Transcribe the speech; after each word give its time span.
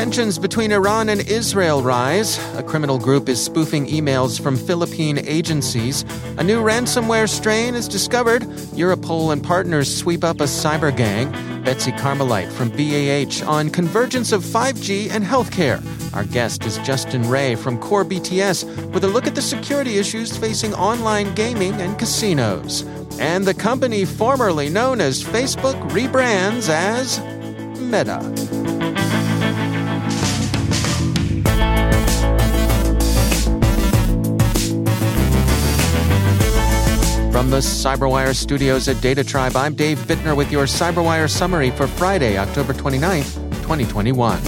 Tensions 0.00 0.38
between 0.38 0.72
Iran 0.72 1.10
and 1.10 1.28
Israel 1.28 1.82
rise. 1.82 2.38
A 2.56 2.62
criminal 2.62 2.98
group 2.98 3.28
is 3.28 3.38
spoofing 3.38 3.86
emails 3.86 4.42
from 4.42 4.56
Philippine 4.56 5.18
agencies. 5.18 6.06
A 6.38 6.42
new 6.42 6.62
ransomware 6.62 7.28
strain 7.28 7.74
is 7.74 7.86
discovered. 7.86 8.40
Europol 8.72 9.30
and 9.30 9.44
partners 9.44 9.94
sweep 9.94 10.24
up 10.24 10.40
a 10.40 10.44
cyber 10.44 10.90
gang. 10.96 11.30
Betsy 11.64 11.92
Carmelite 11.92 12.50
from 12.50 12.70
BAH 12.70 13.46
on 13.46 13.68
convergence 13.68 14.32
of 14.32 14.42
5G 14.42 15.10
and 15.10 15.22
healthcare. 15.22 15.84
Our 16.14 16.24
guest 16.24 16.64
is 16.64 16.78
Justin 16.78 17.28
Ray 17.28 17.54
from 17.54 17.78
Core 17.78 18.06
BTS 18.06 18.94
with 18.94 19.04
a 19.04 19.08
look 19.08 19.26
at 19.26 19.34
the 19.34 19.42
security 19.42 19.98
issues 19.98 20.34
facing 20.34 20.72
online 20.72 21.34
gaming 21.34 21.74
and 21.74 21.98
casinos. 21.98 22.86
And 23.18 23.44
the 23.44 23.52
company 23.52 24.06
formerly 24.06 24.70
known 24.70 25.02
as 25.02 25.22
Facebook 25.22 25.78
rebrands 25.90 26.70
as 26.70 27.20
Meta. 27.78 28.59
The 37.50 37.56
CyberWire 37.56 38.32
studios 38.32 38.86
at 38.86 38.94
DataTribe, 38.98 39.56
I'm 39.56 39.74
Dave 39.74 39.98
Bittner 39.98 40.36
with 40.36 40.52
your 40.52 40.66
CyberWire 40.66 41.28
summary 41.28 41.72
for 41.72 41.88
Friday, 41.88 42.38
October 42.38 42.72
29th, 42.72 43.34
2021. 43.62 44.38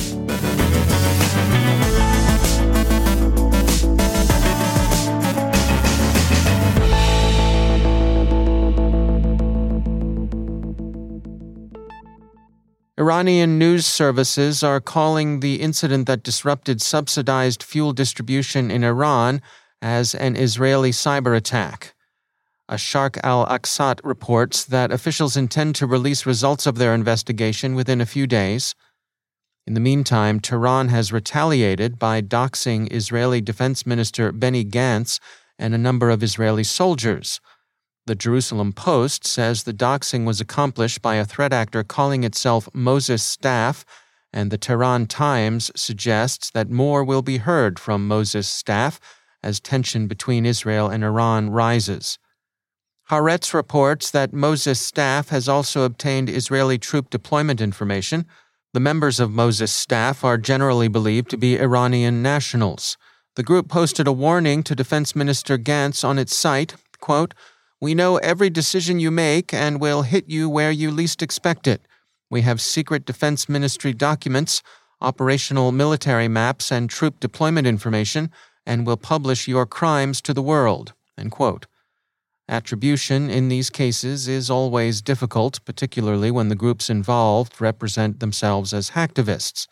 Iranian 12.96 13.58
news 13.58 13.84
services 13.84 14.62
are 14.62 14.80
calling 14.80 15.40
the 15.40 15.56
incident 15.60 16.06
that 16.06 16.22
disrupted 16.22 16.80
subsidized 16.80 17.64
fuel 17.64 17.92
distribution 17.92 18.70
in 18.70 18.84
Iran 18.84 19.42
as 19.82 20.14
an 20.14 20.36
Israeli 20.36 20.92
cyber 20.92 21.36
attack. 21.36 21.96
Asharq 22.70 23.18
Al-Awsat 23.22 24.00
reports 24.04 24.64
that 24.64 24.92
officials 24.92 25.36
intend 25.36 25.74
to 25.76 25.86
release 25.86 26.24
results 26.26 26.66
of 26.66 26.76
their 26.76 26.94
investigation 26.94 27.74
within 27.74 28.00
a 28.00 28.06
few 28.06 28.26
days. 28.26 28.74
In 29.66 29.74
the 29.74 29.80
meantime, 29.80 30.40
Tehran 30.40 30.88
has 30.88 31.12
retaliated 31.12 31.98
by 31.98 32.20
doxing 32.20 32.92
Israeli 32.92 33.40
Defense 33.40 33.86
Minister 33.86 34.32
Benny 34.32 34.64
Gantz 34.64 35.20
and 35.58 35.74
a 35.74 35.78
number 35.78 36.10
of 36.10 36.22
Israeli 36.22 36.64
soldiers. 36.64 37.40
The 38.06 38.16
Jerusalem 38.16 38.72
Post 38.72 39.24
says 39.24 39.62
the 39.62 39.72
doxing 39.72 40.24
was 40.24 40.40
accomplished 40.40 41.02
by 41.02 41.14
a 41.16 41.24
threat 41.24 41.52
actor 41.52 41.84
calling 41.84 42.24
itself 42.24 42.68
Moses 42.74 43.22
Staff, 43.22 43.84
and 44.32 44.50
the 44.50 44.58
Tehran 44.58 45.06
Times 45.06 45.70
suggests 45.76 46.50
that 46.50 46.70
more 46.70 47.04
will 47.04 47.22
be 47.22 47.36
heard 47.36 47.78
from 47.78 48.08
Moses 48.08 48.48
Staff 48.48 48.98
as 49.42 49.60
tension 49.60 50.08
between 50.08 50.46
Israel 50.46 50.88
and 50.88 51.04
Iran 51.04 51.50
rises. 51.50 52.18
Haaretz 53.10 53.52
reports 53.52 54.10
that 54.10 54.32
Moses 54.32 54.80
Staff 54.80 55.28
has 55.28 55.48
also 55.48 55.82
obtained 55.82 56.30
Israeli 56.30 56.78
troop 56.78 57.10
deployment 57.10 57.60
information. 57.60 58.26
The 58.72 58.80
members 58.80 59.20
of 59.20 59.30
Moses 59.30 59.72
Staff 59.72 60.24
are 60.24 60.38
generally 60.38 60.88
believed 60.88 61.28
to 61.30 61.36
be 61.36 61.58
Iranian 61.58 62.22
nationals. 62.22 62.96
The 63.34 63.42
group 63.42 63.68
posted 63.68 64.06
a 64.06 64.12
warning 64.12 64.62
to 64.62 64.74
Defense 64.74 65.16
Minister 65.16 65.58
Gantz 65.58 66.04
on 66.04 66.18
its 66.18 66.36
site, 66.36 66.76
quote, 67.00 67.34
We 67.80 67.94
know 67.94 68.18
every 68.18 68.50
decision 68.50 69.00
you 69.00 69.10
make 69.10 69.52
and 69.52 69.80
will 69.80 70.02
hit 70.02 70.28
you 70.28 70.48
where 70.48 70.70
you 70.70 70.90
least 70.90 71.22
expect 71.22 71.66
it. 71.66 71.82
We 72.30 72.42
have 72.42 72.60
secret 72.60 73.04
Defense 73.04 73.48
Ministry 73.48 73.92
documents, 73.92 74.62
operational 75.00 75.72
military 75.72 76.28
maps, 76.28 76.70
and 76.70 76.88
troop 76.88 77.20
deployment 77.20 77.66
information, 77.66 78.30
and 78.64 78.86
will 78.86 78.96
publish 78.96 79.48
your 79.48 79.66
crimes 79.66 80.22
to 80.22 80.32
the 80.32 80.42
world. 80.42 80.94
End 81.18 81.32
quote. 81.32 81.66
Attribution 82.52 83.30
in 83.30 83.48
these 83.48 83.70
cases 83.70 84.28
is 84.28 84.50
always 84.50 85.00
difficult, 85.00 85.64
particularly 85.64 86.30
when 86.30 86.50
the 86.50 86.54
groups 86.54 86.90
involved 86.90 87.62
represent 87.62 88.20
themselves 88.20 88.74
as 88.74 88.90
hacktivists. 88.90 89.66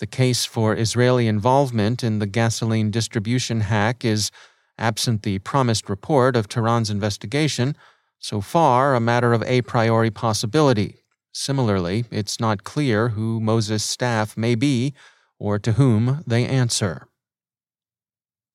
The 0.00 0.06
case 0.06 0.44
for 0.44 0.76
Israeli 0.76 1.26
involvement 1.26 2.04
in 2.04 2.18
the 2.18 2.26
gasoline 2.26 2.90
distribution 2.90 3.62
hack 3.62 4.04
is, 4.04 4.30
absent 4.76 5.22
the 5.22 5.38
promised 5.38 5.88
report 5.88 6.36
of 6.36 6.46
Tehran's 6.46 6.90
investigation, 6.90 7.74
so 8.18 8.42
far 8.42 8.94
a 8.94 9.00
matter 9.00 9.32
of 9.32 9.42
a 9.44 9.62
priori 9.62 10.10
possibility. 10.10 10.96
Similarly, 11.32 12.04
it's 12.10 12.38
not 12.38 12.64
clear 12.64 13.08
who 13.08 13.40
Moses 13.40 13.82
Staff 13.82 14.36
may 14.36 14.54
be 14.54 14.92
or 15.38 15.58
to 15.58 15.72
whom 15.72 16.22
they 16.26 16.44
answer. 16.44 17.06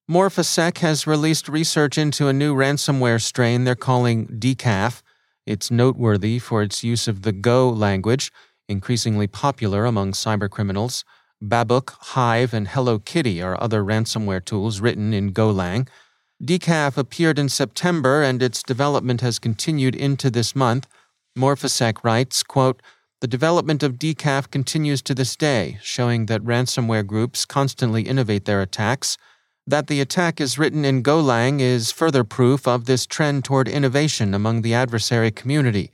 Morphisec 0.08 0.78
has 0.78 1.04
released 1.04 1.48
research 1.48 1.98
into 1.98 2.28
a 2.28 2.32
new 2.32 2.54
ransomware 2.54 3.20
strain 3.20 3.64
they're 3.64 3.74
calling 3.74 4.28
Decaf. 4.28 5.02
It's 5.46 5.68
noteworthy 5.68 6.38
for 6.38 6.62
its 6.62 6.84
use 6.84 7.08
of 7.08 7.22
the 7.22 7.32
Go 7.32 7.68
language, 7.68 8.30
increasingly 8.68 9.26
popular 9.26 9.84
among 9.84 10.12
cybercriminals. 10.12 11.02
Babuk, 11.42 11.90
Hive, 11.90 12.54
and 12.54 12.68
Hello 12.68 13.00
Kitty 13.00 13.42
are 13.42 13.60
other 13.60 13.82
ransomware 13.82 14.44
tools 14.44 14.80
written 14.80 15.12
in 15.12 15.32
Golang. 15.32 15.88
Decaf 16.40 16.96
appeared 16.96 17.36
in 17.36 17.48
September 17.48 18.22
and 18.22 18.40
its 18.40 18.62
development 18.62 19.22
has 19.22 19.40
continued 19.40 19.96
into 19.96 20.30
this 20.30 20.54
month. 20.54 20.86
Morphisec 21.36 22.04
writes, 22.04 22.44
quote, 22.44 22.80
the 23.20 23.26
development 23.26 23.82
of 23.82 23.94
Decaf 23.94 24.52
continues 24.52 25.02
to 25.02 25.14
this 25.16 25.34
day, 25.34 25.78
showing 25.82 26.26
that 26.26 26.44
ransomware 26.44 27.04
groups 27.04 27.44
constantly 27.44 28.02
innovate 28.02 28.44
their 28.44 28.62
attacks. 28.62 29.18
That 29.68 29.88
the 29.88 30.00
attack 30.00 30.40
is 30.40 30.58
written 30.58 30.84
in 30.84 31.02
Golang 31.02 31.60
is 31.60 31.90
further 31.90 32.22
proof 32.22 32.68
of 32.68 32.84
this 32.84 33.04
trend 33.04 33.44
toward 33.44 33.66
innovation 33.66 34.32
among 34.32 34.62
the 34.62 34.74
adversary 34.74 35.32
community. 35.32 35.90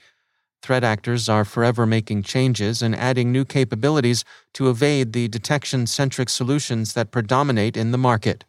Threat 0.60 0.84
actors 0.84 1.26
are 1.28 1.44
forever 1.46 1.86
making 1.86 2.24
changes 2.24 2.82
and 2.82 2.94
adding 2.94 3.32
new 3.32 3.46
capabilities 3.46 4.24
to 4.54 4.68
evade 4.68 5.14
the 5.14 5.26
detection 5.26 5.86
centric 5.86 6.28
solutions 6.28 6.92
that 6.92 7.10
predominate 7.10 7.76
in 7.76 7.92
the 7.92 7.98
market. 7.98 8.44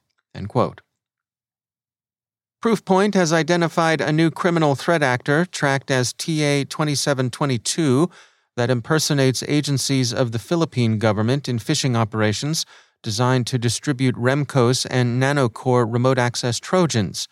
Proofpoint 2.62 3.14
has 3.14 3.32
identified 3.32 4.02
a 4.02 4.12
new 4.12 4.30
criminal 4.30 4.76
threat 4.76 5.02
actor 5.02 5.46
tracked 5.46 5.90
as 5.90 6.12
TA 6.14 6.64
2722 6.70 8.10
that 8.58 8.70
impersonates 8.70 9.44
agencies 9.48 10.14
of 10.14 10.34
the 10.34 10.40
Philippine 10.40 11.00
government 11.00 11.48
in 11.48 11.60
phishing 11.60 11.96
operations 11.96 12.66
designed 13.04 13.46
to 13.48 13.60
distribute 13.60 14.16
Remcos 14.16 14.88
and 14.90 15.22
Nanocore 15.22 15.86
remote 15.88 16.18
access 16.18 16.60
Trojans. 16.60 17.28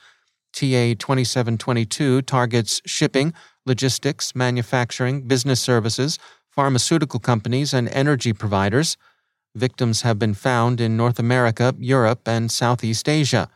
TA 0.54 0.94
2722 1.00 2.22
targets 2.24 2.82
shipping, 2.86 3.34
logistics, 3.66 4.36
manufacturing, 4.36 5.22
business 5.22 5.62
services, 5.62 6.20
pharmaceutical 6.50 7.20
companies, 7.20 7.74
and 7.74 7.88
energy 7.90 8.34
providers. 8.34 8.98
Victims 9.56 10.02
have 10.02 10.20
been 10.20 10.34
found 10.34 10.82
in 10.82 10.98
North 10.98 11.20
America, 11.20 11.74
Europe, 11.80 12.28
and 12.28 12.52
Southeast 12.52 13.08
Asia. 13.08 13.50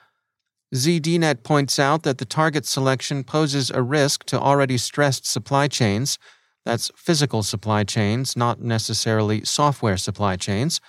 ZDNet 0.73 1.44
points 1.44 1.77
out 1.77 2.03
that 2.03 2.18
the 2.18 2.25
target 2.25 2.65
selection 2.65 3.23
poses 3.23 3.69
a 3.69 3.81
risk 3.81 4.23
to 4.25 4.39
already 4.39 4.77
stressed 4.77 5.25
supply 5.25 5.68
chains. 5.68 6.18
That's 6.65 6.91
physical 6.95 7.44
supply 7.44 7.83
chains, 7.83 8.35
not 8.35 8.61
necessarily 8.61 9.44
software 9.45 9.97
supply 9.97 10.38
chains 10.38 10.81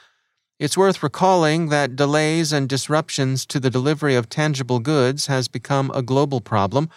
It's 0.58 0.76
worth 0.76 1.02
recalling 1.02 1.68
that 1.68 1.96
delays 1.96 2.50
and 2.50 2.66
disruptions 2.66 3.44
to 3.46 3.60
the 3.60 3.68
delivery 3.68 4.14
of 4.14 4.30
tangible 4.30 4.78
goods 4.78 5.26
has 5.26 5.48
become 5.48 5.90
a 5.94 6.00
global 6.00 6.40
problem, 6.40 6.88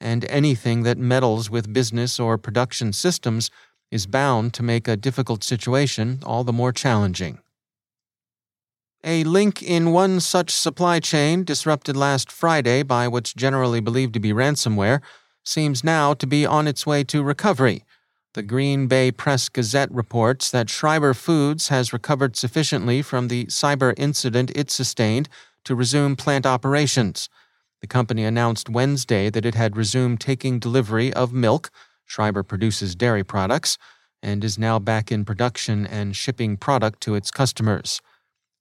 and 0.00 0.24
anything 0.26 0.84
that 0.84 0.98
meddles 0.98 1.50
with 1.50 1.72
business 1.72 2.20
or 2.20 2.38
production 2.38 2.92
systems 2.92 3.50
is 3.90 4.06
bound 4.06 4.54
to 4.54 4.62
make 4.62 4.86
a 4.86 4.96
difficult 4.96 5.42
situation 5.42 6.20
all 6.24 6.44
the 6.44 6.52
more 6.52 6.72
challenging. 6.72 7.40
A 9.02 9.24
link 9.24 9.64
in 9.64 9.90
one 9.90 10.20
such 10.20 10.52
supply 10.52 11.00
chain, 11.00 11.42
disrupted 11.42 11.96
last 11.96 12.30
Friday 12.30 12.84
by 12.84 13.08
what's 13.08 13.34
generally 13.34 13.80
believed 13.80 14.14
to 14.14 14.20
be 14.20 14.32
ransomware, 14.32 15.00
seems 15.44 15.82
now 15.82 16.14
to 16.14 16.26
be 16.26 16.46
on 16.46 16.68
its 16.68 16.86
way 16.86 17.02
to 17.02 17.24
recovery. 17.24 17.84
The 18.38 18.44
Green 18.44 18.86
Bay 18.86 19.10
Press 19.10 19.48
Gazette 19.48 19.90
reports 19.90 20.52
that 20.52 20.70
Schreiber 20.70 21.12
Foods 21.12 21.70
has 21.70 21.92
recovered 21.92 22.36
sufficiently 22.36 23.02
from 23.02 23.26
the 23.26 23.46
cyber 23.46 23.92
incident 23.96 24.52
it 24.54 24.70
sustained 24.70 25.28
to 25.64 25.74
resume 25.74 26.14
plant 26.14 26.46
operations. 26.46 27.28
The 27.80 27.88
company 27.88 28.22
announced 28.22 28.68
Wednesday 28.68 29.28
that 29.28 29.44
it 29.44 29.56
had 29.56 29.76
resumed 29.76 30.20
taking 30.20 30.60
delivery 30.60 31.12
of 31.14 31.32
milk. 31.32 31.72
Schreiber 32.04 32.44
produces 32.44 32.94
dairy 32.94 33.24
products 33.24 33.76
and 34.22 34.44
is 34.44 34.56
now 34.56 34.78
back 34.78 35.10
in 35.10 35.24
production 35.24 35.84
and 35.84 36.14
shipping 36.14 36.56
product 36.56 37.00
to 37.00 37.16
its 37.16 37.32
customers. 37.32 38.00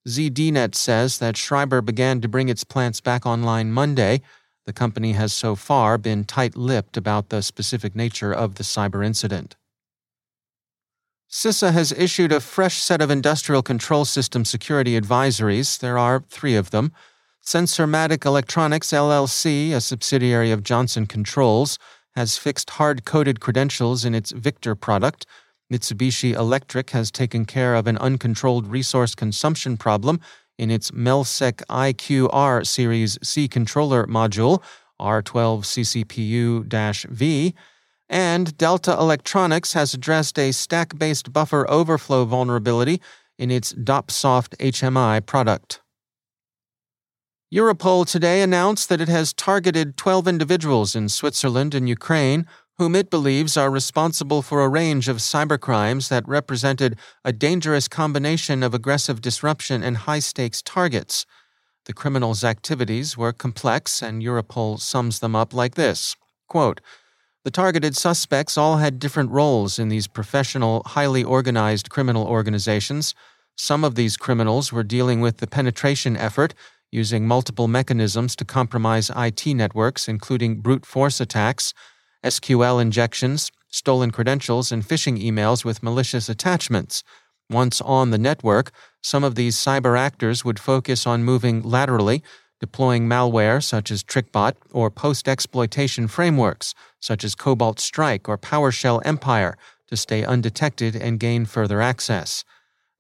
ZDNet 0.08 0.74
says 0.74 1.20
that 1.20 1.38
Schreiber 1.38 1.84
began 1.84 2.20
to 2.22 2.28
bring 2.28 2.50
its 2.50 2.64
plants 2.64 3.00
back 3.00 3.28
online 3.28 3.72
Monday. 3.72 4.22
The 4.66 4.74
company 4.74 5.12
has 5.12 5.34
so 5.34 5.56
far 5.56 6.00
been 6.00 6.24
tight 6.24 6.56
lipped 6.56 6.98
about 6.98 7.30
the 7.30 7.44
specific 7.44 7.96
nature 7.96 8.34
of 8.34 8.56
the 8.56 8.64
cyber 8.64 9.06
incident. 9.06 9.56
CISA 11.30 11.74
has 11.74 11.92
issued 11.92 12.32
a 12.32 12.40
fresh 12.40 12.82
set 12.82 13.02
of 13.02 13.12
industrial 13.12 13.62
control 13.62 14.06
system 14.06 14.46
security 14.46 15.00
advisories. 15.00 15.78
There 15.78 15.98
are 15.98 16.24
three 16.30 16.56
of 16.56 16.70
them. 16.72 16.94
Sensormatic 17.46 18.26
Electronics 18.26 18.90
LLC, 18.90 19.74
a 19.74 19.82
subsidiary 19.82 20.52
of 20.52 20.64
Johnson 20.64 21.06
Controls, 21.06 21.78
has 22.16 22.38
fixed 22.38 22.72
hard 22.72 23.04
coded 23.04 23.42
credentials 23.42 24.06
in 24.06 24.16
its 24.16 24.32
Victor 24.32 24.74
product. 24.74 25.26
Mitsubishi 25.72 26.34
Electric 26.34 26.92
has 26.92 27.12
taken 27.12 27.44
care 27.44 27.76
of 27.76 27.88
an 27.88 27.98
uncontrolled 27.98 28.68
resource 28.68 29.14
consumption 29.14 29.76
problem 29.76 30.22
in 30.58 30.72
its 30.72 30.92
Melsec 30.92 31.62
IQR 31.70 32.66
Series 32.66 33.20
C 33.22 33.50
controller 33.50 34.08
module, 34.08 34.64
R12 35.00 36.06
CCPU 36.06 37.08
V, 37.12 37.54
and 38.10 38.58
Delta 38.58 38.94
Electronics 38.94 39.74
has 39.74 39.94
addressed 39.94 40.38
a 40.40 40.52
stack 40.52 40.98
based 40.98 41.34
buffer 41.34 41.70
overflow 41.70 42.26
vulnerability 42.26 43.02
in 43.38 43.52
its 43.52 43.74
DOPSoft 43.74 44.56
HMI 44.58 45.26
product. 45.26 45.82
Europol 47.54 48.06
today 48.06 48.42
announced 48.42 48.90
that 48.90 49.00
it 49.00 49.08
has 49.08 49.34
targeted 49.34 49.96
12 49.96 50.28
individuals 50.28 50.96
in 50.96 51.08
Switzerland 51.08 51.74
and 51.74 51.88
Ukraine 51.88 52.46
whom 52.78 52.96
it 52.96 53.10
believes 53.10 53.58
are 53.58 53.72
responsible 53.72 54.42
for 54.42 54.62
a 54.62 54.70
range 54.70 55.08
of 55.08 55.18
cybercrimes 55.18 56.10
that 56.10 56.28
represented 56.28 56.96
a 57.26 57.34
dangerous 57.34 57.88
combination 57.88 58.62
of 58.62 58.74
aggressive 58.74 59.20
disruption 59.20 59.82
and 59.82 59.98
high 59.98 60.20
stakes 60.20 60.62
targets. 60.62 61.26
The 61.86 61.94
criminals' 61.94 62.44
activities 62.44 63.18
were 63.18 63.34
complex, 63.34 64.04
and 64.04 64.22
Europol 64.22 64.80
sums 64.80 65.20
them 65.20 65.36
up 65.36 65.54
like 65.54 65.76
this 65.76 66.16
Quote, 66.48 66.80
The 67.48 67.52
targeted 67.52 67.96
suspects 67.96 68.58
all 68.58 68.76
had 68.76 69.00
different 69.00 69.32
roles 69.32 69.80
in 69.80 69.88
these 69.88 70.06
professional, 70.06 70.84
highly 70.86 71.24
organized 71.24 71.90
criminal 71.90 72.28
organizations. 72.28 73.16
Some 73.56 73.86
of 73.86 73.96
these 73.96 74.18
criminals 74.18 74.74
were 74.74 74.84
dealing 74.84 75.22
with 75.22 75.38
the 75.38 75.48
penetration 75.48 76.18
effort, 76.18 76.54
using 76.92 77.26
multiple 77.26 77.70
mechanisms 77.70 78.36
to 78.36 78.44
compromise 78.44 79.10
IT 79.16 79.48
networks, 79.48 80.10
including 80.10 80.60
brute 80.60 80.86
force 80.86 81.22
attacks. 81.22 81.74
SQL 82.22 82.82
injections, 82.82 83.50
stolen 83.70 84.12
credentials, 84.12 84.70
and 84.70 84.84
phishing 84.84 85.18
emails 85.18 85.64
with 85.64 85.82
malicious 85.82 86.28
attachments. 86.28 87.02
Once 87.50 87.80
on 87.80 88.12
the 88.12 88.18
network, 88.18 88.72
some 89.02 89.24
of 89.24 89.36
these 89.36 89.56
cyber 89.56 89.98
actors 89.98 90.44
would 90.44 90.60
focus 90.60 91.08
on 91.08 91.24
moving 91.24 91.62
laterally, 91.62 92.22
deploying 92.60 93.08
malware 93.08 93.64
such 93.64 93.92
as 93.92 94.04
TrickBot 94.04 94.54
or 94.72 94.90
post 94.90 95.28
exploitation 95.28 96.08
frameworks 96.08 96.74
such 97.00 97.24
as 97.24 97.36
Cobalt 97.36 97.80
Strike 97.80 98.28
or 98.28 98.38
PowerShell 98.38 99.02
Empire 99.06 99.58
to 99.88 99.98
stay 99.98 100.24
undetected 100.24 100.96
and 100.96 101.20
gain 101.20 101.46
further 101.46 101.82
access. 101.82 102.44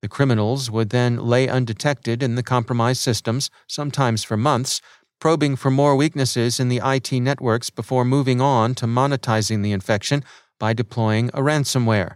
The 0.01 0.07
criminals 0.07 0.69
would 0.69 0.91
then 0.91 1.17
lay 1.17 1.47
undetected 1.47 2.21
in 2.21 2.35
the 2.35 2.43
compromised 2.43 3.01
systems, 3.01 3.49
sometimes 3.67 4.23
for 4.23 4.37
months, 4.37 4.81
probing 5.19 5.55
for 5.55 5.71
more 5.71 5.95
weaknesses 5.95 6.59
in 6.59 6.69
the 6.69 6.81
IT 6.83 7.11
networks 7.11 7.69
before 7.69 8.05
moving 8.05 8.39
on 8.39 8.75
to 8.75 8.85
monetizing 8.85 9.63
the 9.63 9.71
infection 9.71 10.23
by 10.59 10.73
deploying 10.73 11.29
a 11.29 11.41
ransomware. 11.41 12.15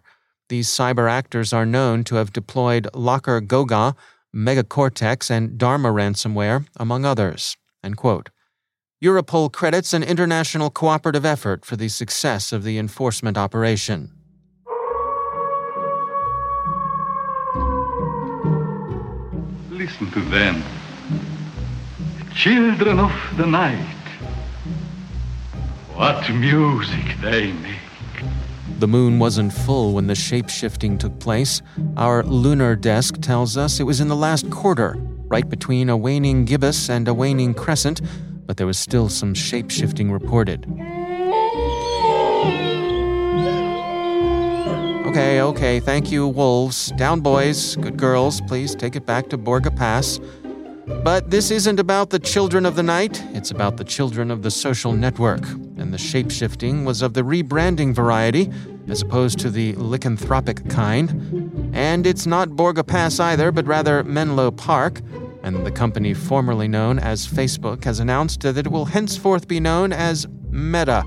These 0.49 0.69
cyber 0.69 1.09
actors 1.09 1.53
are 1.53 1.65
known 1.65 2.03
to 2.05 2.15
have 2.15 2.33
deployed 2.33 2.87
LockerGoga, 2.93 3.95
Megacortex, 4.35 5.29
and 5.29 5.57
Dharma 5.57 5.89
ransomware, 5.89 6.65
among 6.77 7.05
others. 7.05 7.57
Europol 9.03 9.51
credits 9.51 9.93
an 9.93 10.03
international 10.03 10.69
cooperative 10.69 11.25
effort 11.25 11.65
for 11.65 11.75
the 11.75 11.89
success 11.89 12.53
of 12.53 12.63
the 12.63 12.77
enforcement 12.77 13.37
operation. 13.37 14.11
Listen 19.71 20.11
to 20.11 20.21
them 20.29 20.63
children 22.35 22.99
of 22.99 23.11
the 23.37 23.45
night. 23.45 23.97
What 25.93 26.29
music 26.29 27.19
they 27.21 27.51
make. 27.51 27.90
The 28.81 28.87
moon 28.87 29.19
wasn't 29.19 29.53
full 29.53 29.93
when 29.93 30.07
the 30.07 30.15
shape 30.15 30.49
shifting 30.49 30.97
took 30.97 31.19
place. 31.19 31.61
Our 31.97 32.23
lunar 32.23 32.75
desk 32.75 33.21
tells 33.21 33.55
us 33.55 33.79
it 33.79 33.83
was 33.83 34.01
in 34.01 34.07
the 34.07 34.15
last 34.15 34.49
quarter, 34.49 34.95
right 35.27 35.47
between 35.47 35.87
a 35.87 35.95
waning 35.95 36.45
gibbous 36.45 36.89
and 36.89 37.07
a 37.07 37.13
waning 37.13 37.53
crescent, 37.53 38.01
but 38.47 38.57
there 38.57 38.65
was 38.65 38.79
still 38.79 39.07
some 39.07 39.35
shape 39.35 39.69
shifting 39.69 40.11
reported. 40.11 40.65
Okay, 45.05 45.41
okay, 45.41 45.79
thank 45.79 46.11
you, 46.11 46.27
wolves. 46.27 46.91
Down, 46.97 47.21
boys. 47.21 47.75
Good 47.75 47.97
girls, 47.97 48.41
please 48.41 48.73
take 48.73 48.95
it 48.95 49.05
back 49.05 49.29
to 49.29 49.37
Borgo 49.37 49.69
Pass. 49.69 50.19
But 51.03 51.29
this 51.31 51.51
isn't 51.51 51.79
about 51.79 52.09
the 52.09 52.19
children 52.19 52.65
of 52.65 52.75
the 52.75 52.83
night, 52.83 53.23
it's 53.33 53.51
about 53.51 53.77
the 53.77 53.83
children 53.83 54.29
of 54.29 54.41
the 54.41 54.51
social 54.51 54.93
network. 54.93 55.47
And 55.77 55.93
the 55.93 55.97
shapeshifting 55.97 56.85
was 56.85 57.01
of 57.01 57.13
the 57.13 57.21
rebranding 57.23 57.93
variety, 57.93 58.51
as 58.87 59.01
opposed 59.01 59.39
to 59.39 59.49
the 59.49 59.73
lycanthropic 59.73 60.69
kind. 60.69 61.71
And 61.73 62.05
it's 62.05 62.25
not 62.25 62.55
Borgo 62.55 62.83
Pass 62.83 63.19
either, 63.19 63.51
but 63.51 63.65
rather 63.67 64.03
Menlo 64.03 64.51
Park. 64.51 65.01
And 65.43 65.65
the 65.65 65.71
company 65.71 66.13
formerly 66.13 66.67
known 66.67 66.99
as 66.99 67.27
Facebook 67.27 67.83
has 67.83 67.99
announced 67.99 68.41
that 68.41 68.57
it 68.57 68.67
will 68.67 68.85
henceforth 68.85 69.47
be 69.47 69.59
known 69.59 69.91
as 69.91 70.27
Meta. 70.49 71.03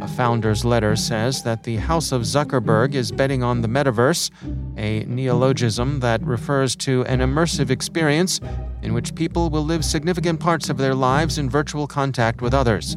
A 0.00 0.08
founder's 0.08 0.66
letter 0.66 0.96
says 0.96 1.42
that 1.44 1.62
the 1.62 1.76
House 1.76 2.12
of 2.12 2.22
Zuckerberg 2.22 2.94
is 2.94 3.10
betting 3.10 3.42
on 3.42 3.62
the 3.62 3.68
metaverse, 3.68 4.30
a 4.76 5.04
neologism 5.06 6.00
that 6.00 6.22
refers 6.22 6.76
to 6.76 7.06
an 7.06 7.20
immersive 7.20 7.70
experience 7.70 8.38
in 8.82 8.92
which 8.92 9.14
people 9.14 9.48
will 9.48 9.64
live 9.64 9.82
significant 9.82 10.40
parts 10.40 10.68
of 10.68 10.76
their 10.76 10.94
lives 10.94 11.38
in 11.38 11.48
virtual 11.48 11.86
contact 11.86 12.42
with 12.42 12.52
others. 12.52 12.96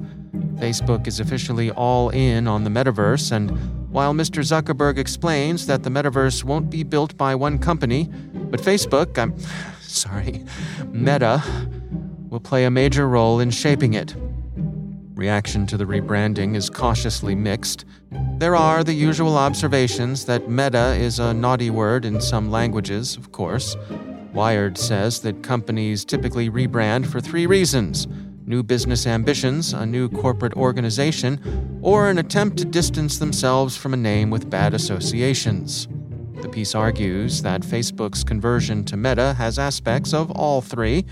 Facebook 0.55 1.07
is 1.07 1.21
officially 1.21 1.71
all 1.71 2.09
in 2.09 2.45
on 2.45 2.65
the 2.65 2.69
metaverse, 2.69 3.31
and 3.31 3.51
while 3.97 4.13
Mr. 4.13 4.43
Zuckerberg 4.43 4.99
explains 4.99 5.65
that 5.65 5.81
the 5.81 5.89
metaverse 5.89 6.43
won't 6.43 6.69
be 6.69 6.83
built 6.83 7.17
by 7.17 7.33
one 7.33 7.57
company, 7.57 8.07
but 8.51 8.61
Facebook, 8.61 9.17
I'm 9.17 9.33
sorry, 9.81 10.45
Meta, 10.91 11.41
will 12.29 12.39
play 12.39 12.65
a 12.65 12.69
major 12.69 13.07
role 13.07 13.39
in 13.39 13.49
shaping 13.49 13.95
it. 13.95 14.13
Reaction 15.15 15.65
to 15.65 15.77
the 15.77 15.85
rebranding 15.85 16.55
is 16.55 16.69
cautiously 16.69 17.33
mixed. 17.33 17.85
There 18.37 18.55
are 18.55 18.83
the 18.83 18.93
usual 18.93 19.35
observations 19.35 20.25
that 20.25 20.47
meta 20.47 20.93
is 20.93 21.17
a 21.17 21.33
naughty 21.33 21.71
word 21.71 22.05
in 22.05 22.21
some 22.21 22.51
languages, 22.51 23.17
of 23.17 23.31
course. 23.31 23.75
Wired 24.31 24.77
says 24.77 25.21
that 25.21 25.41
companies 25.41 26.05
typically 26.05 26.51
rebrand 26.51 27.07
for 27.07 27.19
three 27.19 27.47
reasons 27.47 28.05
new 28.47 28.63
business 28.63 29.05
ambitions, 29.05 29.73
a 29.73 29.85
new 29.85 30.09
corporate 30.09 30.53
organization, 30.53 31.79
or 31.83 32.09
an 32.09 32.17
attempt 32.17 32.57
to 32.57 32.65
distance 32.65 33.19
themselves 33.19 33.77
from 33.77 33.93
a 33.93 33.97
name 33.97 34.31
with 34.31 34.49
bad 34.49 34.73
associations. 34.73 35.87
The 36.41 36.49
piece 36.49 36.73
argues 36.73 37.43
that 37.43 37.61
Facebook's 37.61 38.23
conversion 38.23 38.83
to 38.85 38.97
Meta 38.97 39.35
has 39.35 39.59
aspects 39.59 40.13
of 40.13 40.31
all 40.31 40.61
three, 40.61 41.05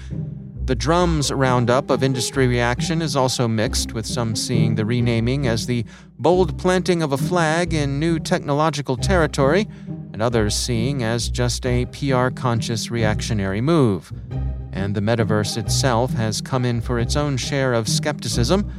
the 0.65 0.73
Drum's 0.73 1.31
roundup 1.31 1.91
of 1.91 2.01
industry 2.01 2.47
reaction 2.47 3.03
is 3.03 3.15
also 3.15 3.47
mixed, 3.47 3.93
with 3.93 4.03
some 4.03 4.35
seeing 4.35 4.73
the 4.73 4.83
renaming 4.83 5.45
as 5.45 5.67
the 5.67 5.85
bold 6.17 6.57
planting 6.57 7.03
of 7.03 7.11
a 7.11 7.17
flag 7.17 7.71
in 7.75 7.99
new 7.99 8.17
technological 8.17 8.97
territory, 8.97 9.67
and 10.11 10.23
others 10.23 10.55
seeing 10.55 11.03
as 11.03 11.29
just 11.29 11.67
a 11.67 11.85
PR 11.85 12.29
conscious 12.29 12.89
reactionary 12.89 13.61
move. 13.61 14.11
And 14.75 14.93
the 14.93 15.01
metaverse 15.01 15.57
itself 15.57 16.11
has 16.13 16.41
come 16.41 16.65
in 16.65 16.81
for 16.81 16.99
its 16.99 17.15
own 17.15 17.37
share 17.37 17.73
of 17.73 17.87
skepticism 17.89 18.69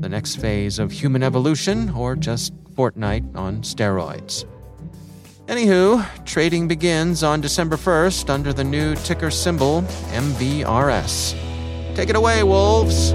the 0.00 0.08
next 0.08 0.36
phase 0.36 0.78
of 0.78 0.92
human 0.92 1.22
evolution, 1.22 1.90
or 1.90 2.16
just 2.16 2.54
Fortnite 2.74 3.34
on 3.34 3.62
steroids. 3.62 4.44
Anywho, 5.46 6.04
trading 6.24 6.68
begins 6.68 7.22
on 7.22 7.40
December 7.40 7.76
1st 7.76 8.28
under 8.30 8.52
the 8.52 8.64
new 8.64 8.94
ticker 8.96 9.30
symbol 9.30 9.82
MVRS. 10.12 11.34
Take 11.94 12.10
it 12.10 12.16
away, 12.16 12.42
Wolves! 12.42 13.14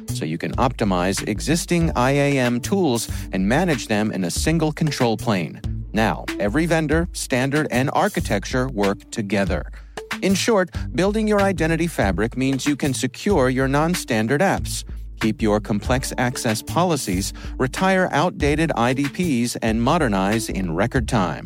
so 0.11 0.25
you 0.25 0.37
can 0.37 0.51
optimize 0.53 1.27
existing 1.27 1.91
IAM 1.95 2.59
tools 2.61 3.09
and 3.31 3.47
manage 3.47 3.87
them 3.87 4.11
in 4.11 4.23
a 4.23 4.31
single 4.31 4.71
control 4.71 5.17
plane. 5.17 5.61
Now, 5.93 6.25
every 6.39 6.65
vendor, 6.65 7.09
standard, 7.13 7.67
and 7.71 7.89
architecture 7.93 8.67
work 8.69 9.09
together. 9.11 9.71
In 10.21 10.35
short, 10.35 10.69
building 10.93 11.27
your 11.27 11.41
identity 11.41 11.87
fabric 11.87 12.37
means 12.37 12.65
you 12.65 12.75
can 12.75 12.93
secure 12.93 13.49
your 13.49 13.67
non 13.67 13.93
standard 13.93 14.41
apps 14.41 14.83
keep 15.21 15.41
your 15.41 15.59
complex 15.59 16.11
access 16.17 16.61
policies, 16.61 17.31
retire 17.57 18.09
outdated 18.11 18.71
IDPs, 18.71 19.55
and 19.61 19.81
modernize 19.81 20.49
in 20.49 20.75
record 20.75 21.07
time. 21.07 21.45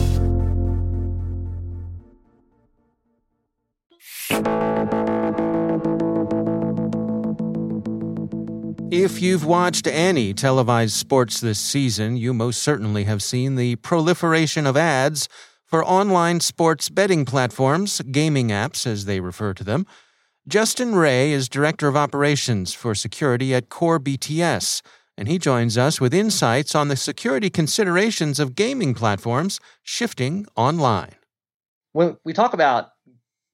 If 8.91 9.21
you've 9.21 9.45
watched 9.45 9.87
any 9.87 10.33
televised 10.33 10.95
sports 10.95 11.39
this 11.39 11.59
season, 11.59 12.17
you 12.17 12.33
most 12.33 12.61
certainly 12.61 13.05
have 13.05 13.23
seen 13.23 13.55
the 13.55 13.77
proliferation 13.77 14.67
of 14.67 14.75
ads 14.75 15.29
for 15.65 15.81
online 15.85 16.41
sports 16.41 16.89
betting 16.89 17.23
platforms, 17.23 18.01
gaming 18.11 18.49
apps 18.49 18.85
as 18.85 19.05
they 19.05 19.21
refer 19.21 19.53
to 19.53 19.63
them. 19.63 19.87
Justin 20.45 20.93
Ray 20.93 21.31
is 21.31 21.47
Director 21.47 21.87
of 21.87 21.95
Operations 21.95 22.73
for 22.73 22.93
Security 22.93 23.55
at 23.55 23.69
Core 23.69 23.97
BTS, 23.97 24.81
and 25.17 25.29
he 25.29 25.37
joins 25.37 25.77
us 25.77 26.01
with 26.01 26.13
insights 26.13 26.75
on 26.75 26.89
the 26.89 26.97
security 26.97 27.49
considerations 27.49 28.41
of 28.41 28.55
gaming 28.55 28.93
platforms 28.93 29.61
shifting 29.81 30.45
online. 30.57 31.15
When 31.93 32.17
we 32.25 32.33
talk 32.33 32.53
about 32.53 32.89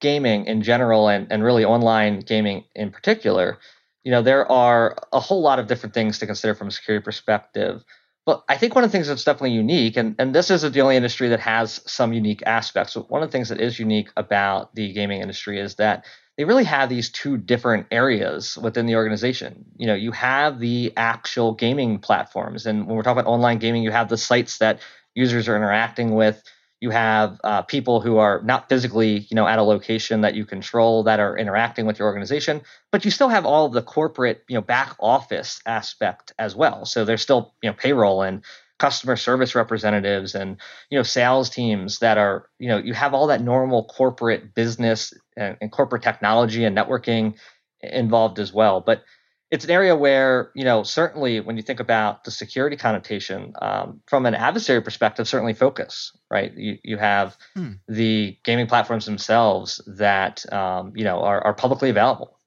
gaming 0.02 0.46
in 0.46 0.64
general 0.64 1.08
and, 1.08 1.32
and 1.32 1.44
really 1.44 1.64
online 1.64 2.22
gaming 2.22 2.64
in 2.74 2.90
particular, 2.90 3.60
you 4.08 4.12
know, 4.12 4.22
there 4.22 4.50
are 4.50 4.96
a 5.12 5.20
whole 5.20 5.42
lot 5.42 5.60
of 5.60 5.68
different 5.68 5.94
things 5.94 6.20
to 6.20 6.26
consider 6.26 6.56
from 6.56 6.70
a 6.70 6.72
security 6.72 7.04
perspective. 7.04 7.84
But 8.26 8.42
I 8.48 8.56
think 8.56 8.74
one 8.74 8.86
of 8.86 8.90
the 8.90 8.98
things 8.98 9.10
that's 9.10 9.26
definitely 9.26 9.52
unique, 9.52 9.98
and, 9.98 10.16
and 10.18 10.34
this 10.34 10.50
isn't 10.50 10.72
the 10.72 10.80
only 10.80 10.96
industry 10.96 11.28
that 11.28 11.42
has 11.42 11.82
some 11.86 12.14
unique 12.14 12.42
aspects. 12.46 12.94
So 12.94 13.02
one 13.02 13.22
of 13.22 13.28
the 13.28 13.34
things 13.34 13.50
that 13.50 13.60
is 13.60 13.78
unique 13.78 14.08
about 14.16 14.74
the 14.76 14.94
gaming 14.94 15.20
industry 15.20 15.60
is 15.60 15.76
that 15.76 16.06
they 16.38 16.46
really 16.46 16.64
have 16.64 16.88
these 16.88 17.10
two 17.10 17.36
different 17.36 17.88
areas 17.92 18.58
within 18.58 18.86
the 18.86 18.96
organization. 18.96 19.66
You 19.76 19.88
know, 19.88 19.96
you 19.96 20.14
have 20.14 20.58
the 20.58 20.94
actual 20.96 21.54
gaming 21.54 22.00
platforms, 22.00 22.66
and 22.66 22.88
when 22.88 22.96
we're 22.96 23.04
talking 23.04 23.20
about 23.20 23.30
online 23.30 23.58
gaming, 23.58 23.84
you 23.84 23.92
have 23.92 24.08
the 24.08 24.18
sites 24.18 24.60
that 24.60 24.80
users 25.16 25.50
are 25.50 25.58
interacting 25.58 26.16
with 26.16 26.42
you 26.80 26.92
have 26.92 27.40
uh, 27.44 27.62
people 27.64 28.02
who 28.02 28.18
are 28.18 28.42
not 28.44 28.70
physically 28.70 29.26
you 29.30 29.36
know 29.36 29.48
at 29.48 29.60
a 29.60 29.64
location 29.64 30.22
that 30.22 30.36
you 30.36 30.46
control 30.46 31.04
that 31.04 31.20
are 31.20 31.38
interacting 31.38 31.86
with 31.86 32.00
your 32.00 32.08
organization 32.08 32.62
but 32.92 33.06
you 33.06 33.12
still 33.12 33.30
have 33.30 33.46
all 33.46 33.66
of 33.66 33.74
the 33.74 33.82
corporate 33.82 34.44
you 34.48 34.56
know 34.56 34.62
back 34.62 34.96
office 35.00 35.62
aspect 35.66 36.34
as 36.40 36.56
well. 36.56 36.86
So 36.86 37.06
there's 37.06 37.22
still 37.22 37.54
you 37.62 37.70
know 37.70 37.76
payroll 37.76 38.22
and 38.22 38.44
customer 38.80 39.16
service 39.16 39.56
representatives 39.56 40.36
and 40.36 40.58
you 40.90 40.98
know 40.98 41.04
sales 41.04 41.50
teams 41.50 42.00
that 42.00 42.18
are 42.18 42.50
you 42.60 42.68
know 42.68 42.78
you 42.78 42.94
have 42.94 43.14
all 43.14 43.28
that 43.28 43.42
normal 43.42 43.86
corporate 43.86 44.54
business 44.54 45.14
and, 45.36 45.58
and 45.62 45.72
corporate 45.72 46.04
technology 46.04 46.64
and 46.64 46.78
networking 46.78 47.36
involved 47.82 48.40
as 48.40 48.54
well. 48.54 48.82
But 48.82 49.04
it's 49.50 49.64
an 49.64 49.72
area 49.72 49.96
where 49.96 50.52
you 50.56 50.64
know 50.64 50.84
certainly 50.84 51.40
when 51.40 51.58
you 51.58 51.64
think 51.64 51.80
about 51.80 52.24
the 52.24 52.32
security 52.32 52.76
connotation 52.76 53.54
um, 53.62 54.02
from 54.06 54.26
an 54.26 54.36
adversary 54.36 54.82
perspective 54.82 55.28
certainly 55.28 55.54
focus 55.54 56.12
right? 56.30 56.54
You, 56.56 56.78
you 56.84 56.98
have 56.98 57.38
hmm. 57.56 57.74
the 57.88 58.38
gaming 58.44 58.68
platforms 58.68 59.06
themselves 59.06 59.82
that 59.88 60.52
um, 60.54 60.94
you 60.96 61.04
know 61.04 61.22
are, 61.22 61.44
are 61.44 61.54
publicly 61.54 61.90
available. 61.90 62.38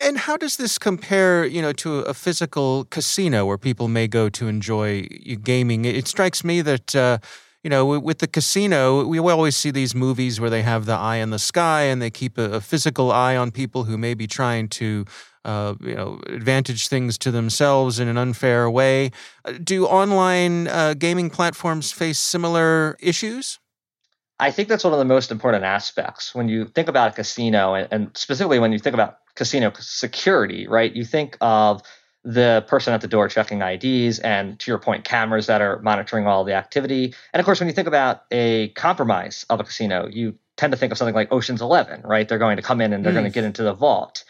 And 0.00 0.18
how 0.18 0.36
does 0.36 0.56
this 0.56 0.78
compare 0.78 1.44
you 1.44 1.62
know 1.62 1.72
to 1.74 2.00
a 2.00 2.14
physical 2.14 2.84
casino 2.86 3.46
where 3.46 3.58
people 3.58 3.88
may 3.88 4.08
go 4.08 4.28
to 4.30 4.48
enjoy 4.48 5.06
gaming? 5.42 5.84
It 5.84 6.06
strikes 6.06 6.44
me 6.44 6.60
that 6.62 6.94
uh, 6.94 7.18
you 7.62 7.70
know, 7.70 7.86
with 7.98 8.18
the 8.18 8.26
casino, 8.26 9.06
we 9.06 9.18
always 9.18 9.56
see 9.56 9.70
these 9.70 9.94
movies 9.94 10.38
where 10.38 10.50
they 10.50 10.60
have 10.60 10.84
the 10.84 10.92
eye 10.92 11.16
in 11.16 11.30
the 11.30 11.38
sky 11.38 11.84
and 11.84 12.02
they 12.02 12.10
keep 12.10 12.36
a, 12.36 12.52
a 12.52 12.60
physical 12.60 13.10
eye 13.10 13.36
on 13.36 13.50
people 13.50 13.84
who 13.84 13.96
may 13.96 14.12
be 14.12 14.26
trying 14.26 14.68
to 14.68 15.06
uh, 15.44 15.74
you 15.80 15.94
know, 15.94 16.20
advantage 16.26 16.88
things 16.88 17.18
to 17.18 17.30
themselves 17.30 17.98
in 17.98 18.08
an 18.08 18.16
unfair 18.16 18.70
way. 18.70 19.10
Uh, 19.44 19.52
do 19.62 19.86
online 19.86 20.68
uh, 20.68 20.94
gaming 20.94 21.30
platforms 21.30 21.92
face 21.92 22.18
similar 22.18 22.96
issues? 23.00 23.58
I 24.40 24.50
think 24.50 24.68
that's 24.68 24.84
one 24.84 24.92
of 24.92 24.98
the 24.98 25.04
most 25.04 25.30
important 25.30 25.64
aspects 25.64 26.34
when 26.34 26.48
you 26.48 26.64
think 26.66 26.88
about 26.88 27.12
a 27.12 27.14
casino, 27.14 27.74
and, 27.74 27.88
and 27.90 28.16
specifically 28.16 28.58
when 28.58 28.72
you 28.72 28.78
think 28.78 28.94
about 28.94 29.18
casino 29.36 29.72
security, 29.78 30.66
right? 30.66 30.94
You 30.94 31.04
think 31.04 31.36
of 31.40 31.82
the 32.24 32.64
person 32.66 32.94
at 32.94 33.00
the 33.00 33.08
door 33.08 33.28
checking 33.28 33.60
IDs, 33.60 34.18
and 34.20 34.58
to 34.58 34.70
your 34.70 34.78
point, 34.78 35.04
cameras 35.04 35.46
that 35.46 35.60
are 35.60 35.78
monitoring 35.80 36.26
all 36.26 36.42
the 36.42 36.54
activity. 36.54 37.14
And 37.32 37.40
of 37.40 37.44
course, 37.44 37.60
when 37.60 37.68
you 37.68 37.74
think 37.74 37.86
about 37.86 38.22
a 38.30 38.68
compromise 38.70 39.44
of 39.50 39.60
a 39.60 39.64
casino, 39.64 40.08
you 40.08 40.34
tend 40.56 40.72
to 40.72 40.76
think 40.76 40.90
of 40.90 40.98
something 40.98 41.14
like 41.14 41.30
Ocean's 41.30 41.60
Eleven, 41.60 42.00
right? 42.02 42.28
They're 42.28 42.38
going 42.38 42.56
to 42.56 42.62
come 42.62 42.80
in 42.80 42.92
and 42.92 43.04
they're 43.04 43.12
mm. 43.12 43.16
going 43.16 43.30
to 43.30 43.30
get 43.30 43.44
into 43.44 43.62
the 43.62 43.74
vault. 43.74 44.24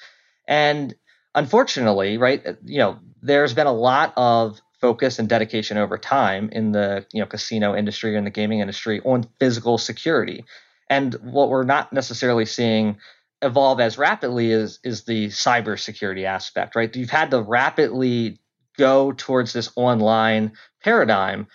And 0.48 0.94
unfortunately, 1.34 2.18
right, 2.18 2.44
uh, 2.46 2.54
you 2.64 2.78
know, 2.78 2.98
there's 3.22 3.54
been 3.54 3.66
a 3.66 3.72
lot 3.72 4.12
of 4.16 4.60
focus 4.80 5.18
and 5.18 5.28
dedication 5.28 5.78
over 5.78 5.96
time 5.96 6.50
in 6.52 6.72
the 6.72 7.06
you 7.12 7.20
know 7.20 7.26
casino 7.26 7.74
industry 7.74 8.16
and 8.16 8.26
the 8.26 8.30
gaming 8.30 8.60
industry 8.60 9.00
on 9.04 9.24
physical 9.38 9.78
security. 9.78 10.44
And 10.90 11.14
what 11.22 11.48
we're 11.48 11.64
not 11.64 11.92
necessarily 11.92 12.44
seeing 12.44 12.98
evolve 13.40 13.80
as 13.80 13.98
rapidly 13.98 14.50
is 14.50 14.78
is 14.84 15.04
the 15.04 15.28
cybersecurity 15.28 16.24
aspect, 16.24 16.76
right? 16.76 16.94
You've 16.94 17.10
had 17.10 17.30
to 17.30 17.40
rapidly 17.40 18.38
go 18.76 19.12
towards 19.12 19.52
this 19.52 19.70
online 19.76 20.52
paradigm, 20.82 21.46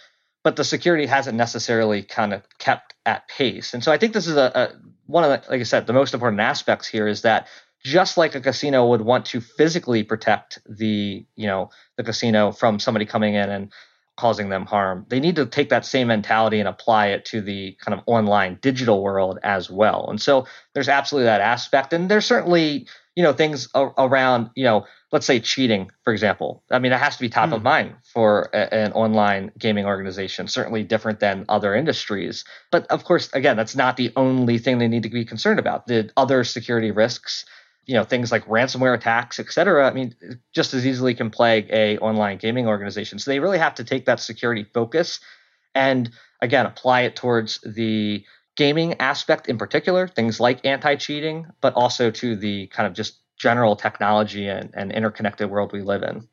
but 0.43 0.55
the 0.55 0.63
security 0.63 1.05
hasn't 1.05 1.37
necessarily 1.37 2.01
kind 2.01 2.33
of 2.33 2.43
kept 2.57 2.95
at 3.05 3.27
pace. 3.27 3.73
And 3.73 3.83
so 3.83 3.91
I 3.91 3.97
think 3.97 4.13
this 4.13 4.27
is 4.27 4.37
a, 4.37 4.51
a 4.55 4.69
one 5.05 5.23
of 5.23 5.29
the, 5.29 5.51
like 5.51 5.59
I 5.59 5.63
said, 5.63 5.87
the 5.87 5.93
most 5.93 6.13
important 6.13 6.41
aspects 6.41 6.87
here 6.87 7.07
is 7.07 7.23
that 7.23 7.47
just 7.83 8.17
like 8.17 8.35
a 8.35 8.41
casino 8.41 8.87
would 8.87 9.01
want 9.01 9.25
to 9.25 9.41
physically 9.41 10.03
protect 10.03 10.59
the 10.67 11.25
you 11.35 11.47
know 11.47 11.69
the 11.97 12.03
casino 12.03 12.51
from 12.51 12.79
somebody 12.79 13.05
coming 13.05 13.35
in 13.35 13.49
and 13.49 13.71
causing 14.17 14.49
them 14.49 14.65
harm 14.65 15.05
they 15.07 15.19
need 15.19 15.37
to 15.37 15.45
take 15.45 15.69
that 15.69 15.85
same 15.85 16.07
mentality 16.07 16.59
and 16.59 16.67
apply 16.67 17.07
it 17.07 17.23
to 17.23 17.39
the 17.39 17.75
kind 17.79 17.97
of 17.97 18.03
online 18.05 18.57
digital 18.61 19.01
world 19.01 19.39
as 19.43 19.69
well 19.69 20.07
and 20.09 20.21
so 20.21 20.45
there's 20.73 20.89
absolutely 20.89 21.25
that 21.25 21.39
aspect 21.39 21.93
and 21.93 22.11
there's 22.11 22.25
certainly 22.25 22.85
you 23.15 23.23
know 23.23 23.31
things 23.31 23.69
around 23.75 24.49
you 24.55 24.63
know 24.65 24.85
let's 25.13 25.25
say 25.25 25.39
cheating 25.39 25.89
for 26.03 26.11
example 26.11 26.63
i 26.69 26.79
mean 26.79 26.91
it 26.91 26.99
has 26.99 27.15
to 27.15 27.21
be 27.21 27.29
top 27.29 27.49
mm. 27.49 27.53
of 27.53 27.59
hmm. 27.59 27.65
mind 27.65 27.95
for 28.13 28.49
a, 28.53 28.73
an 28.73 28.91
online 28.91 29.51
gaming 29.57 29.85
organization 29.85 30.49
certainly 30.49 30.83
different 30.83 31.21
than 31.21 31.45
other 31.47 31.73
industries 31.73 32.43
but 32.71 32.85
of 32.87 33.05
course 33.05 33.29
again 33.33 33.55
that's 33.55 33.75
not 33.75 33.95
the 33.95 34.11
only 34.17 34.57
thing 34.57 34.79
they 34.79 34.87
need 34.87 35.03
to 35.03 35.09
be 35.09 35.23
concerned 35.23 35.59
about 35.59 35.87
the 35.87 36.09
other 36.17 36.43
security 36.43 36.91
risks 36.91 37.45
you 37.89 37.95
know 37.95 38.03
things 38.03 38.31
like 38.31 38.45
ransomware 38.45 38.93
attacks, 38.93 39.39
et 39.39 39.51
cetera. 39.51 39.89
I 39.89 39.93
mean, 39.93 40.13
just 40.53 40.75
as 40.75 40.85
easily 40.85 41.15
can 41.15 41.31
plague 41.31 41.67
a 41.71 41.97
online 41.97 42.37
gaming 42.37 42.67
organization. 42.67 43.17
So 43.17 43.31
they 43.31 43.39
really 43.39 43.57
have 43.57 43.73
to 43.75 43.83
take 43.83 44.05
that 44.05 44.19
security 44.19 44.63
focus 44.63 45.19
and 45.73 46.11
again 46.39 46.67
apply 46.67 47.01
it 47.01 47.15
towards 47.15 47.59
the 47.65 48.23
gaming 48.55 48.93
aspect 49.01 49.49
in 49.49 49.57
particular, 49.57 50.07
things 50.07 50.39
like 50.39 50.63
anti-cheating, 50.63 51.47
but 51.61 51.73
also 51.73 52.11
to 52.11 52.35
the 52.35 52.67
kind 52.67 52.85
of 52.85 52.93
just 52.93 53.21
general 53.39 53.75
technology 53.75 54.47
and, 54.47 54.69
and 54.75 54.91
interconnected 54.91 55.49
world 55.49 55.71
we 55.73 55.81
live 55.81 56.03
in. 56.03 56.27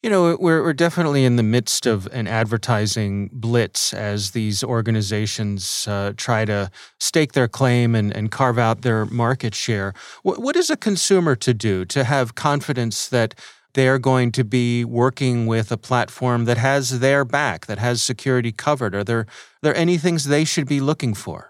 You 0.00 0.10
know, 0.10 0.36
we're, 0.38 0.62
we're 0.62 0.74
definitely 0.74 1.24
in 1.24 1.34
the 1.34 1.42
midst 1.42 1.84
of 1.84 2.06
an 2.12 2.28
advertising 2.28 3.30
blitz 3.32 3.92
as 3.92 4.30
these 4.30 4.62
organizations 4.62 5.88
uh, 5.88 6.12
try 6.16 6.44
to 6.44 6.70
stake 7.00 7.32
their 7.32 7.48
claim 7.48 7.96
and, 7.96 8.14
and 8.14 8.30
carve 8.30 8.58
out 8.58 8.82
their 8.82 9.06
market 9.06 9.56
share. 9.56 9.92
What, 10.22 10.40
what 10.40 10.54
is 10.54 10.70
a 10.70 10.76
consumer 10.76 11.34
to 11.34 11.52
do 11.52 11.84
to 11.86 12.04
have 12.04 12.36
confidence 12.36 13.08
that 13.08 13.34
they're 13.74 13.98
going 13.98 14.30
to 14.32 14.44
be 14.44 14.84
working 14.84 15.46
with 15.46 15.72
a 15.72 15.76
platform 15.76 16.44
that 16.44 16.58
has 16.58 17.00
their 17.00 17.24
back, 17.24 17.66
that 17.66 17.78
has 17.78 18.00
security 18.00 18.52
covered? 18.52 18.94
Are 18.94 19.02
there, 19.02 19.20
are 19.20 19.26
there 19.62 19.76
any 19.76 19.98
things 19.98 20.24
they 20.24 20.44
should 20.44 20.68
be 20.68 20.78
looking 20.80 21.12
for? 21.12 21.47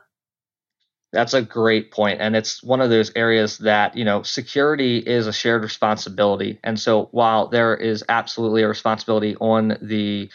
That's 1.13 1.33
a 1.33 1.41
great 1.41 1.91
point. 1.91 2.21
And 2.21 2.37
it's 2.37 2.63
one 2.63 2.81
of 2.81 2.91
those 2.91 3.11
areas 3.17 3.59
that, 3.59 3.97
you 3.97 4.05
know, 4.05 4.23
security 4.23 4.99
is 4.99 5.27
a 5.27 5.33
shared 5.33 5.63
responsibility. 5.63 6.61
And 6.63 6.79
so 6.79 7.09
while 7.13 7.49
there 7.49 7.75
is 7.75 8.05
absolutely 8.09 8.63
a 8.63 8.69
responsibility 8.69 9.35
on 9.37 9.79
the 9.81 10.31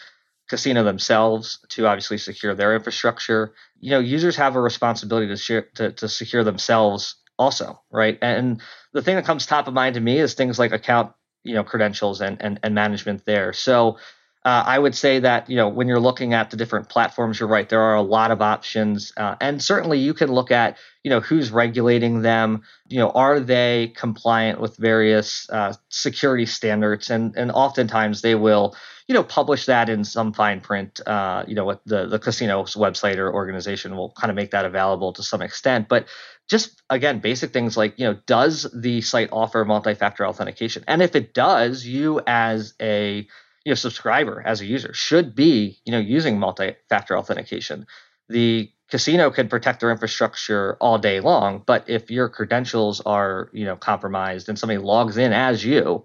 casino 0.48 0.82
themselves 0.82 1.60
to 1.70 1.86
obviously 1.86 2.18
secure 2.18 2.54
their 2.54 2.74
infrastructure, 2.74 3.54
you 3.78 3.90
know, 3.90 4.00
users 4.00 4.36
have 4.36 4.56
a 4.56 4.60
responsibility 4.60 5.28
to 5.28 5.36
share 5.36 5.62
to, 5.76 5.92
to 5.92 6.08
secure 6.08 6.42
themselves 6.42 7.16
also, 7.38 7.80
right? 7.90 8.18
And 8.20 8.60
the 8.92 9.02
thing 9.02 9.14
that 9.14 9.24
comes 9.24 9.46
top 9.46 9.68
of 9.68 9.74
mind 9.74 9.94
to 9.94 10.00
me 10.00 10.18
is 10.18 10.34
things 10.34 10.58
like 10.58 10.72
account, 10.72 11.12
you 11.44 11.54
know, 11.54 11.62
credentials 11.62 12.20
and 12.20 12.42
and, 12.42 12.58
and 12.64 12.74
management 12.74 13.24
there. 13.26 13.52
So 13.52 13.98
uh, 14.44 14.62
I 14.66 14.78
would 14.78 14.94
say 14.94 15.20
that 15.20 15.48
you 15.48 15.56
know 15.56 15.68
when 15.68 15.88
you're 15.88 16.00
looking 16.00 16.34
at 16.34 16.50
the 16.50 16.56
different 16.58 16.90
platforms, 16.90 17.40
you're 17.40 17.48
right. 17.48 17.66
There 17.66 17.80
are 17.80 17.94
a 17.94 18.02
lot 18.02 18.30
of 18.30 18.42
options, 18.42 19.12
uh, 19.16 19.36
and 19.40 19.62
certainly 19.62 19.98
you 19.98 20.12
can 20.12 20.30
look 20.30 20.50
at 20.50 20.76
you 21.02 21.10
know 21.10 21.20
who's 21.20 21.50
regulating 21.50 22.20
them. 22.20 22.62
You 22.88 22.98
know, 22.98 23.10
are 23.10 23.40
they 23.40 23.92
compliant 23.96 24.60
with 24.60 24.76
various 24.76 25.48
uh, 25.48 25.72
security 25.88 26.44
standards? 26.44 27.08
And 27.08 27.34
and 27.36 27.50
oftentimes 27.52 28.20
they 28.20 28.34
will 28.34 28.76
you 29.08 29.14
know 29.14 29.24
publish 29.24 29.64
that 29.64 29.88
in 29.88 30.04
some 30.04 30.34
fine 30.34 30.60
print. 30.60 31.00
Uh, 31.06 31.44
you 31.48 31.54
know, 31.54 31.64
what 31.64 31.80
the 31.86 32.06
the 32.06 32.18
casino's 32.18 32.74
website 32.74 33.16
or 33.16 33.32
organization 33.32 33.96
will 33.96 34.10
kind 34.10 34.30
of 34.30 34.36
make 34.36 34.50
that 34.50 34.66
available 34.66 35.14
to 35.14 35.22
some 35.22 35.40
extent, 35.40 35.88
but 35.88 36.06
just 36.46 36.82
again 36.90 37.20
basic 37.20 37.54
things 37.54 37.78
like 37.78 37.98
you 37.98 38.04
know 38.04 38.18
does 38.26 38.66
the 38.74 39.00
site 39.00 39.30
offer 39.32 39.64
multi-factor 39.64 40.26
authentication 40.26 40.84
and 40.86 41.00
if 41.00 41.16
it 41.16 41.32
does 41.32 41.86
you 41.86 42.20
as 42.26 42.74
a 42.82 43.26
you 43.64 43.70
know 43.70 43.74
subscriber 43.74 44.42
as 44.44 44.60
a 44.60 44.66
user 44.66 44.92
should 44.92 45.34
be 45.34 45.78
you 45.84 45.92
know 45.92 45.98
using 45.98 46.38
multi-factor 46.38 47.16
authentication. 47.16 47.86
The 48.28 48.70
casino 48.90 49.30
can 49.30 49.48
protect 49.48 49.80
their 49.80 49.90
infrastructure 49.90 50.76
all 50.80 50.98
day 50.98 51.20
long 51.20 51.62
but 51.66 51.88
if 51.88 52.10
your 52.10 52.28
credentials 52.28 53.00
are 53.06 53.48
you 53.52 53.64
know 53.64 53.76
compromised 53.76 54.48
and 54.48 54.58
somebody 54.58 54.78
logs 54.78 55.16
in 55.16 55.32
as 55.32 55.64
you 55.64 56.04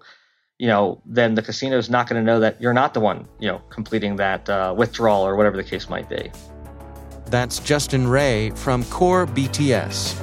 you 0.58 0.66
know 0.66 1.00
then 1.04 1.34
the 1.34 1.42
casino 1.42 1.76
is 1.76 1.90
not 1.90 2.08
going 2.08 2.20
to 2.20 2.24
know 2.24 2.40
that 2.40 2.60
you're 2.60 2.72
not 2.72 2.94
the 2.94 3.00
one 3.00 3.28
you 3.38 3.46
know 3.46 3.60
completing 3.68 4.16
that 4.16 4.48
uh, 4.48 4.74
withdrawal 4.76 5.22
or 5.22 5.36
whatever 5.36 5.56
the 5.56 5.64
case 5.64 5.88
might 5.88 6.08
be. 6.08 6.30
That's 7.26 7.58
justin 7.58 8.08
ray 8.08 8.50
from 8.50 8.82
core 8.86 9.26
bts 9.26 10.16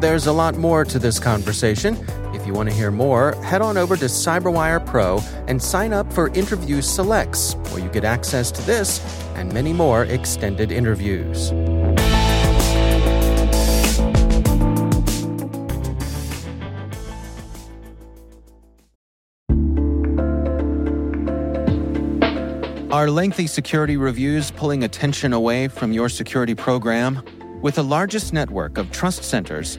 there's 0.00 0.26
a 0.26 0.32
lot 0.32 0.56
more 0.56 0.84
to 0.84 0.98
this 0.98 1.18
conversation 1.18 1.96
if 2.44 2.48
you 2.48 2.52
want 2.52 2.68
to 2.68 2.74
hear 2.74 2.90
more, 2.90 3.32
head 3.36 3.62
on 3.62 3.78
over 3.78 3.96
to 3.96 4.04
CyberWire 4.04 4.84
Pro 4.84 5.18
and 5.48 5.62
sign 5.62 5.94
up 5.94 6.12
for 6.12 6.28
Interview 6.34 6.82
Selects, 6.82 7.54
where 7.70 7.82
you 7.82 7.88
get 7.88 8.04
access 8.04 8.50
to 8.50 8.60
this 8.66 9.00
and 9.34 9.50
many 9.50 9.72
more 9.72 10.04
extended 10.04 10.70
interviews. 10.70 11.52
Are 22.92 23.08
lengthy 23.08 23.46
security 23.46 23.96
reviews 23.96 24.50
pulling 24.50 24.84
attention 24.84 25.32
away 25.32 25.68
from 25.68 25.94
your 25.94 26.10
security 26.10 26.54
program? 26.54 27.22
With 27.62 27.76
the 27.76 27.82
largest 27.82 28.34
network 28.34 28.76
of 28.76 28.92
trust 28.92 29.24
centers, 29.24 29.78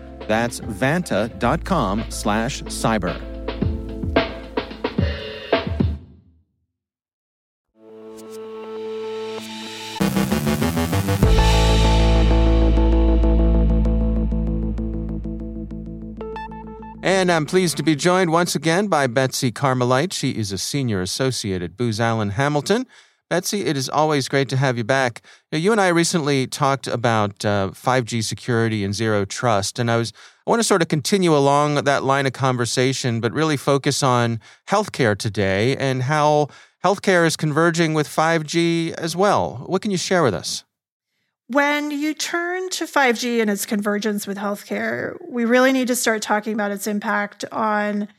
That's 0.31 0.61
vanta.com 0.61 2.05
slash 2.07 2.63
cyber. 2.63 3.19
And 17.03 17.29
I'm 17.29 17.45
pleased 17.45 17.75
to 17.75 17.83
be 17.83 17.97
joined 17.97 18.31
once 18.31 18.55
again 18.55 18.87
by 18.87 19.07
Betsy 19.07 19.51
Carmelite. 19.51 20.13
She 20.13 20.31
is 20.31 20.53
a 20.53 20.57
senior 20.57 21.01
associate 21.01 21.61
at 21.61 21.75
Booz 21.75 21.99
Allen 21.99 22.29
Hamilton. 22.29 22.85
Betsy, 23.31 23.61
it 23.61 23.77
is 23.77 23.87
always 23.87 24.27
great 24.27 24.49
to 24.49 24.57
have 24.57 24.77
you 24.77 24.83
back. 24.83 25.21
Now, 25.53 25.57
you 25.57 25.71
and 25.71 25.79
I 25.79 25.87
recently 25.87 26.47
talked 26.47 26.85
about 26.85 27.45
uh, 27.45 27.69
5G 27.69 28.25
security 28.25 28.83
and 28.83 28.93
zero 28.93 29.23
trust, 29.23 29.79
and 29.79 29.89
I 29.89 29.95
was 29.95 30.11
I 30.45 30.49
want 30.49 30.59
to 30.59 30.65
sort 30.65 30.81
of 30.81 30.89
continue 30.89 31.33
along 31.33 31.75
that 31.75 32.03
line 32.03 32.27
of 32.27 32.33
conversation, 32.33 33.21
but 33.21 33.31
really 33.31 33.55
focus 33.55 34.03
on 34.03 34.41
healthcare 34.67 35.17
today 35.17 35.77
and 35.77 36.03
how 36.03 36.49
healthcare 36.83 37.25
is 37.25 37.37
converging 37.37 37.93
with 37.93 38.05
5G 38.05 38.91
as 38.95 39.15
well. 39.15 39.63
What 39.65 39.81
can 39.81 39.91
you 39.91 39.97
share 39.97 40.23
with 40.23 40.33
us? 40.33 40.65
When 41.47 41.89
you 41.89 42.13
turn 42.13 42.69
to 42.71 42.83
5G 42.83 43.39
and 43.39 43.49
its 43.49 43.65
convergence 43.65 44.27
with 44.27 44.39
healthcare, 44.39 45.15
we 45.29 45.45
really 45.45 45.71
need 45.71 45.87
to 45.87 45.95
start 45.95 46.21
talking 46.21 46.53
about 46.53 46.71
its 46.71 46.85
impact 46.85 47.45
on 47.49 48.09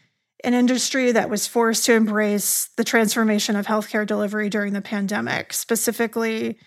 an 0.44 0.54
industry 0.54 1.12
that 1.12 1.30
was 1.30 1.46
forced 1.46 1.84
to 1.86 1.94
embrace 1.94 2.68
the 2.76 2.84
transformation 2.84 3.56
of 3.56 3.66
healthcare 3.66 4.06
delivery 4.06 4.48
during 4.48 4.72
the 4.72 4.80
pandemic, 4.80 5.52
specifically 5.52 6.58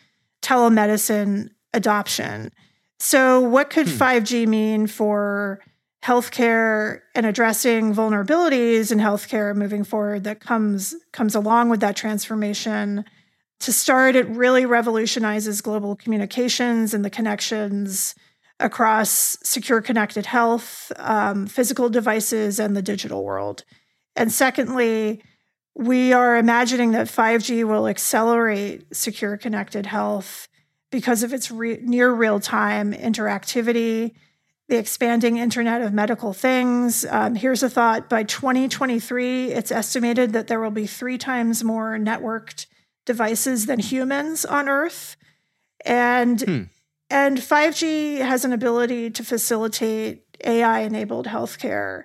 telemedicine 0.42 1.50
adoption. 1.74 2.52
So, 3.00 3.42
what 3.42 3.70
could 3.70 3.88
hmm. 3.88 3.98
5G 3.98 4.48
mean 4.48 4.88
for 4.88 5.60
healthcare 6.04 7.02
and 7.16 7.26
addressing 7.26 7.94
vulnerabilities 7.94 8.92
in 8.92 9.00
healthcare 9.00 9.56
moving 9.56 9.84
forward 9.84 10.24
that 10.24 10.40
comes 10.40 10.96
comes 11.12 11.36
along 11.36 11.70
with 11.70 11.82
that 11.82 11.96
transformation? 11.96 13.04
To 13.62 13.74
start, 13.74 14.16
it 14.16 14.28
really 14.28 14.66
revolutionizes 14.66 15.62
global 15.62 15.96
communications 15.96 16.94
and 16.94 17.04
the 17.04 17.10
connections 17.10 18.16
across 18.60 19.38
secure 19.44 19.82
connected 19.82 20.26
health, 20.26 20.92
um, 20.98 21.46
physical 21.48 21.90
devices, 21.90 22.60
and 22.60 22.76
the 22.76 22.82
digital 22.82 23.24
world. 23.24 23.64
And 24.16 24.32
secondly, 24.32 25.22
We 25.78 26.14
are 26.14 26.38
imagining 26.38 26.92
that 26.92 27.08
5G 27.08 27.66
will 27.66 27.88
accelerate 27.88 28.96
secure 28.96 29.36
connected 29.36 29.86
health 29.86 30.48
because 30.90 31.22
of 31.22 31.34
its 31.34 31.52
re- 31.52 31.80
near 31.82 32.14
real 32.14 32.40
time 32.40 32.94
interactivity, 32.94 34.14
the 34.70 34.78
expanding 34.78 35.36
Internet 35.36 35.82
of 35.82 35.94
Medical 35.94 36.32
Things. 36.32 37.06
Um, 37.10 37.36
here's 37.36 37.62
a 37.62 37.70
thought 37.70 38.10
by 38.10 38.24
2023, 38.24 39.52
it's 39.52 39.72
estimated 39.72 40.32
that 40.32 40.48
there 40.48 40.62
will 40.62 40.72
be 40.72 40.88
three 40.88 41.18
times 41.18 41.62
more 41.62 41.98
networked 41.98 42.68
devices 43.06 43.66
than 43.66 43.80
humans 43.80 44.46
on 44.46 44.70
Earth. 44.70 45.18
And, 45.86 46.42
hmm. 46.42 46.64
And 47.16 47.38
5G 47.38 48.18
has 48.18 48.44
an 48.44 48.52
ability 48.52 49.10
to 49.12 49.24
facilitate 49.24 50.26
AI 50.44 50.80
enabled 50.82 51.28
healthcare 51.28 52.04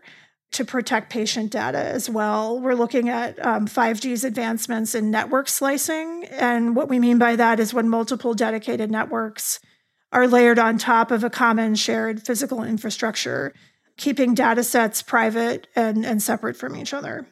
to 0.53 0.65
protect 0.65 1.11
patient 1.11 1.51
data 1.51 1.81
as 1.81 2.09
well. 2.09 2.61
We're 2.61 2.77
looking 2.77 3.09
at 3.09 3.45
um, 3.45 3.67
5G's 3.67 4.23
advancements 4.23 4.95
in 4.95 5.11
network 5.11 5.49
slicing. 5.49 6.27
And 6.31 6.77
what 6.77 6.89
we 6.89 7.01
mean 7.01 7.19
by 7.19 7.35
that 7.35 7.59
is 7.59 7.75
when 7.75 7.89
multiple 7.89 8.35
dedicated 8.35 8.89
networks 8.89 9.59
are 10.13 10.29
layered 10.29 10.61
on 10.61 10.79
top 10.79 11.11
of 11.11 11.25
a 11.25 11.31
common 11.31 11.75
shared 11.75 12.25
physical 12.25 12.63
infrastructure, 12.63 13.53
keeping 13.97 14.33
data 14.33 14.63
sets 14.63 15.03
private 15.03 15.67
and, 15.75 16.07
and 16.07 16.23
separate 16.23 16.57
from 16.57 16.77
each 16.77 16.95
other. 16.95 17.27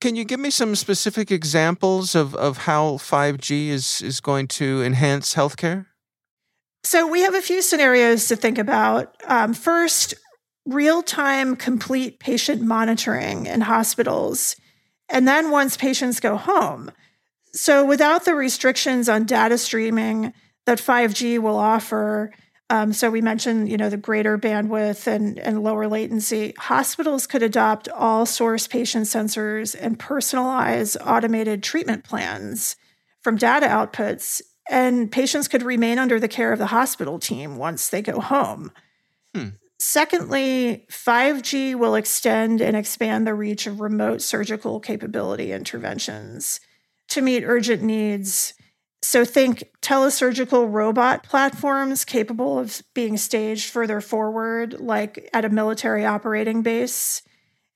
Can 0.00 0.14
you 0.14 0.24
give 0.24 0.38
me 0.38 0.50
some 0.50 0.76
specific 0.76 1.32
examples 1.32 2.14
of, 2.14 2.36
of 2.36 2.58
how 2.58 2.98
5G 2.98 3.66
is, 3.66 4.00
is 4.00 4.20
going 4.20 4.46
to 4.46 4.80
enhance 4.84 5.34
healthcare? 5.34 5.86
So, 6.84 7.06
we 7.06 7.22
have 7.22 7.34
a 7.34 7.42
few 7.42 7.62
scenarios 7.62 8.28
to 8.28 8.36
think 8.36 8.58
about. 8.58 9.14
Um, 9.26 9.54
first, 9.54 10.14
real 10.66 11.02
time 11.02 11.56
complete 11.56 12.20
patient 12.20 12.62
monitoring 12.62 13.46
in 13.46 13.62
hospitals, 13.62 14.56
and 15.08 15.26
then 15.26 15.50
once 15.50 15.76
patients 15.76 16.20
go 16.20 16.36
home. 16.36 16.90
So, 17.52 17.84
without 17.84 18.24
the 18.24 18.34
restrictions 18.34 19.08
on 19.08 19.24
data 19.24 19.58
streaming 19.58 20.32
that 20.66 20.78
5G 20.78 21.38
will 21.38 21.56
offer, 21.56 22.30
um, 22.70 22.92
so 22.92 23.10
we 23.10 23.22
mentioned, 23.22 23.70
you 23.70 23.78
know, 23.78 23.88
the 23.88 23.96
greater 23.96 24.36
bandwidth 24.36 25.06
and, 25.06 25.38
and 25.38 25.62
lower 25.62 25.88
latency. 25.88 26.52
Hospitals 26.58 27.26
could 27.26 27.42
adopt 27.42 27.88
all 27.88 28.26
source 28.26 28.66
patient 28.66 29.06
sensors 29.06 29.74
and 29.78 29.98
personalize 29.98 30.96
automated 31.04 31.62
treatment 31.62 32.04
plans 32.04 32.76
from 33.22 33.36
data 33.36 33.66
outputs, 33.66 34.42
and 34.68 35.10
patients 35.10 35.48
could 35.48 35.62
remain 35.62 35.98
under 35.98 36.20
the 36.20 36.28
care 36.28 36.52
of 36.52 36.58
the 36.58 36.66
hospital 36.66 37.18
team 37.18 37.56
once 37.56 37.88
they 37.88 38.02
go 38.02 38.20
home. 38.20 38.70
Hmm. 39.34 39.48
Secondly, 39.80 40.86
5G 40.90 41.76
will 41.76 41.94
extend 41.94 42.60
and 42.60 42.76
expand 42.76 43.26
the 43.26 43.34
reach 43.34 43.66
of 43.66 43.80
remote 43.80 44.20
surgical 44.20 44.80
capability 44.80 45.52
interventions 45.52 46.60
to 47.08 47.22
meet 47.22 47.44
urgent 47.44 47.82
needs. 47.82 48.54
So, 49.02 49.24
think 49.24 49.62
telesurgical 49.80 50.70
robot 50.70 51.22
platforms 51.22 52.04
capable 52.04 52.58
of 52.58 52.82
being 52.94 53.16
staged 53.16 53.70
further 53.70 54.00
forward, 54.00 54.80
like 54.80 55.30
at 55.32 55.44
a 55.44 55.48
military 55.48 56.04
operating 56.04 56.62
base. 56.62 57.22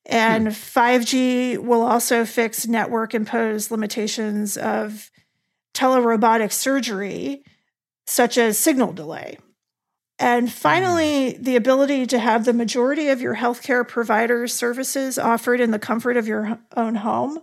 And 0.05 0.49
hmm. 0.49 0.53
5G 0.53 1.59
will 1.59 1.83
also 1.83 2.25
fix 2.25 2.67
network 2.67 3.15
imposed 3.15 3.71
limitations 3.71 4.57
of 4.57 5.09
telerobotic 5.75 6.53
surgery, 6.53 7.45
such 8.07 8.37
as 8.39 8.59
signal 8.59 8.93
delay. 8.93 9.39
And 10.19 10.49
hmm. 10.49 10.53
finally, 10.53 11.33
the 11.33 11.57
ability 11.57 12.07
to 12.07 12.19
have 12.19 12.45
the 12.45 12.53
majority 12.53 13.09
of 13.09 13.21
your 13.21 13.37
healthcare 13.37 13.87
provider 13.87 14.47
services 14.47 15.19
offered 15.19 15.61
in 15.61 15.71
the 15.71 15.79
comfort 15.79 16.17
of 16.17 16.29
your 16.29 16.59
own 16.77 16.95
home 16.97 17.41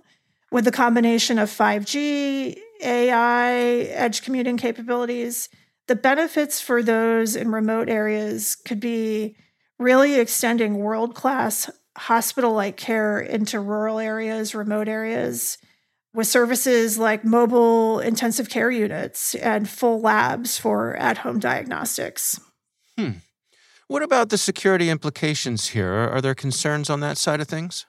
with 0.52 0.65
the 0.65 0.72
combination 0.72 1.38
of 1.38 1.50
5G, 1.50 2.58
AI, 2.82 3.54
edge 3.54 4.22
computing 4.24 4.58
capabilities. 4.58 5.50
The 5.88 5.96
benefits 5.96 6.62
for 6.62 6.82
those 6.82 7.36
in 7.36 7.52
remote 7.52 7.89
areas 7.89 8.56
could 8.56 8.80
be 8.80 9.36
really 9.78 10.20
extending 10.20 10.78
world 10.78 11.15
class 11.15 11.70
hospital 11.98 12.54
like 12.54 12.78
care 12.78 13.20
into 13.20 13.60
rural 13.60 14.00
areas, 14.00 14.56
remote 14.56 14.88
areas, 14.88 15.58
with 16.13 16.28
services 16.28 16.98
like 16.98 17.24
mobile 17.24 18.00
intensive 18.00 18.50
care 18.50 18.72
units 18.72 19.36
and 19.36 19.69
full 19.69 20.02
labs 20.02 20.58
for 20.58 20.95
at 20.98 21.19
home 21.19 21.39
diagnostics. 21.39 22.39
Hmm. 22.98 23.12
What 23.88 24.04
about 24.04 24.30
the 24.30 24.38
security 24.38 24.89
implications 24.89 25.69
here? 25.69 25.91
Are 25.91 26.22
there 26.22 26.36
concerns 26.36 26.89
on 26.89 27.00
that 27.00 27.17
side 27.17 27.41
of 27.41 27.48
things? 27.48 27.86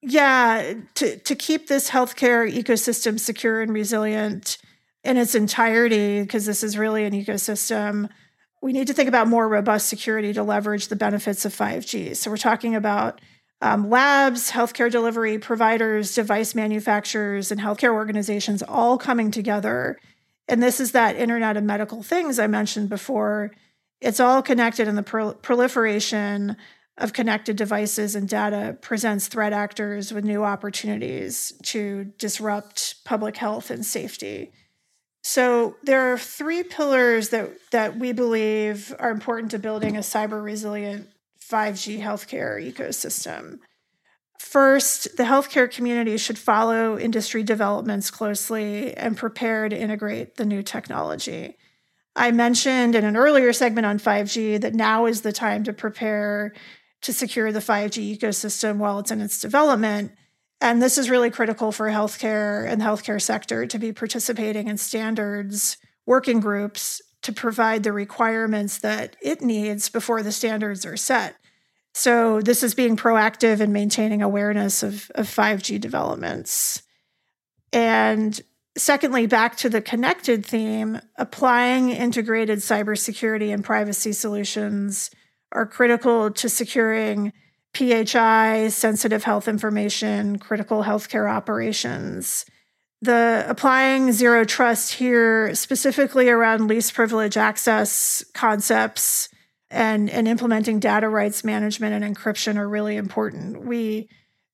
Yeah, 0.00 0.74
to, 0.94 1.16
to 1.18 1.34
keep 1.34 1.68
this 1.68 1.90
healthcare 1.90 2.52
ecosystem 2.52 3.18
secure 3.18 3.60
and 3.60 3.72
resilient 3.72 4.58
in 5.04 5.16
its 5.16 5.34
entirety, 5.34 6.22
because 6.22 6.46
this 6.46 6.62
is 6.62 6.76
really 6.76 7.04
an 7.04 7.12
ecosystem, 7.12 8.08
we 8.62 8.72
need 8.72 8.86
to 8.86 8.94
think 8.94 9.08
about 9.08 9.28
more 9.28 9.48
robust 9.48 9.88
security 9.88 10.32
to 10.32 10.42
leverage 10.42 10.88
the 10.88 10.96
benefits 10.96 11.44
of 11.44 11.54
5G. 11.54 12.16
So 12.16 12.30
we're 12.30 12.36
talking 12.36 12.74
about 12.74 13.20
um, 13.62 13.88
labs, 13.88 14.50
healthcare 14.50 14.90
delivery 14.90 15.38
providers, 15.38 16.14
device 16.14 16.54
manufacturers, 16.54 17.52
and 17.52 17.60
healthcare 17.60 17.92
organizations 17.94 18.62
all 18.62 18.98
coming 18.98 19.30
together. 19.30 19.98
And 20.48 20.60
this 20.60 20.80
is 20.80 20.92
that 20.92 21.14
Internet 21.14 21.56
of 21.56 21.62
Medical 21.62 22.02
Things 22.02 22.40
I 22.40 22.48
mentioned 22.48 22.88
before 22.88 23.52
it's 24.00 24.18
all 24.18 24.42
connected, 24.42 24.88
and 24.88 24.98
the 24.98 25.04
pro- 25.04 25.34
proliferation 25.34 26.56
of 26.98 27.12
connected 27.12 27.56
devices 27.56 28.16
and 28.16 28.28
data 28.28 28.76
presents 28.82 29.28
threat 29.28 29.52
actors 29.52 30.12
with 30.12 30.24
new 30.24 30.42
opportunities 30.42 31.52
to 31.62 32.12
disrupt 32.18 33.04
public 33.04 33.36
health 33.36 33.70
and 33.70 33.86
safety. 33.86 34.50
So 35.22 35.76
there 35.84 36.12
are 36.12 36.18
three 36.18 36.64
pillars 36.64 37.28
that 37.28 37.50
that 37.70 37.96
we 37.96 38.12
believe 38.12 38.92
are 38.98 39.12
important 39.12 39.52
to 39.52 39.60
building 39.60 39.96
a 39.96 40.00
cyber 40.00 40.42
resilient 40.42 41.08
5G 41.52 42.00
healthcare 42.00 42.58
ecosystem. 42.58 43.58
First, 44.38 45.16
the 45.16 45.24
healthcare 45.24 45.70
community 45.70 46.16
should 46.16 46.38
follow 46.38 46.98
industry 46.98 47.42
developments 47.42 48.10
closely 48.10 48.94
and 48.96 49.16
prepare 49.16 49.68
to 49.68 49.78
integrate 49.78 50.36
the 50.36 50.46
new 50.46 50.62
technology. 50.62 51.56
I 52.16 52.30
mentioned 52.32 52.94
in 52.94 53.04
an 53.04 53.16
earlier 53.16 53.52
segment 53.52 53.86
on 53.86 53.98
5G 53.98 54.60
that 54.62 54.74
now 54.74 55.06
is 55.06 55.20
the 55.20 55.32
time 55.32 55.64
to 55.64 55.72
prepare 55.72 56.52
to 57.02 57.12
secure 57.12 57.52
the 57.52 57.60
5G 57.60 58.18
ecosystem 58.18 58.78
while 58.78 58.98
it's 58.98 59.10
in 59.10 59.20
its 59.20 59.40
development. 59.40 60.12
And 60.60 60.80
this 60.80 60.98
is 60.98 61.10
really 61.10 61.30
critical 61.30 61.72
for 61.72 61.88
healthcare 61.88 62.66
and 62.68 62.80
the 62.80 62.84
healthcare 62.84 63.20
sector 63.20 63.66
to 63.66 63.78
be 63.78 63.92
participating 63.92 64.68
in 64.68 64.76
standards 64.76 65.76
working 66.06 66.40
groups 66.40 67.00
to 67.22 67.32
provide 67.32 67.84
the 67.84 67.92
requirements 67.92 68.78
that 68.78 69.16
it 69.22 69.40
needs 69.40 69.88
before 69.88 70.22
the 70.22 70.32
standards 70.32 70.84
are 70.84 70.96
set. 70.96 71.36
So, 71.94 72.40
this 72.40 72.62
is 72.62 72.74
being 72.74 72.96
proactive 72.96 73.60
in 73.60 73.72
maintaining 73.72 74.22
awareness 74.22 74.82
of, 74.82 75.10
of 75.14 75.26
5G 75.26 75.80
developments. 75.80 76.82
And 77.72 78.40
Secondly, 78.76 79.26
back 79.26 79.56
to 79.56 79.68
the 79.68 79.82
connected 79.82 80.46
theme, 80.46 80.98
applying 81.16 81.90
integrated 81.90 82.60
cybersecurity 82.60 83.52
and 83.52 83.62
privacy 83.62 84.12
solutions 84.12 85.10
are 85.52 85.66
critical 85.66 86.30
to 86.30 86.48
securing 86.48 87.34
PHI, 87.74 88.68
sensitive 88.68 89.24
health 89.24 89.46
information, 89.46 90.38
critical 90.38 90.84
healthcare 90.84 91.30
operations. 91.30 92.46
The 93.02 93.44
applying 93.46 94.12
zero 94.12 94.44
trust 94.44 94.94
here, 94.94 95.54
specifically 95.54 96.30
around 96.30 96.68
least 96.68 96.94
privilege 96.94 97.36
access 97.36 98.24
concepts 98.32 99.28
and, 99.72 100.10
and 100.10 100.28
implementing 100.28 100.78
data 100.78 101.08
rights 101.08 101.42
management 101.42 102.04
and 102.04 102.16
encryption, 102.16 102.56
are 102.56 102.68
really 102.68 102.96
important. 102.96 103.64
We 103.64 104.08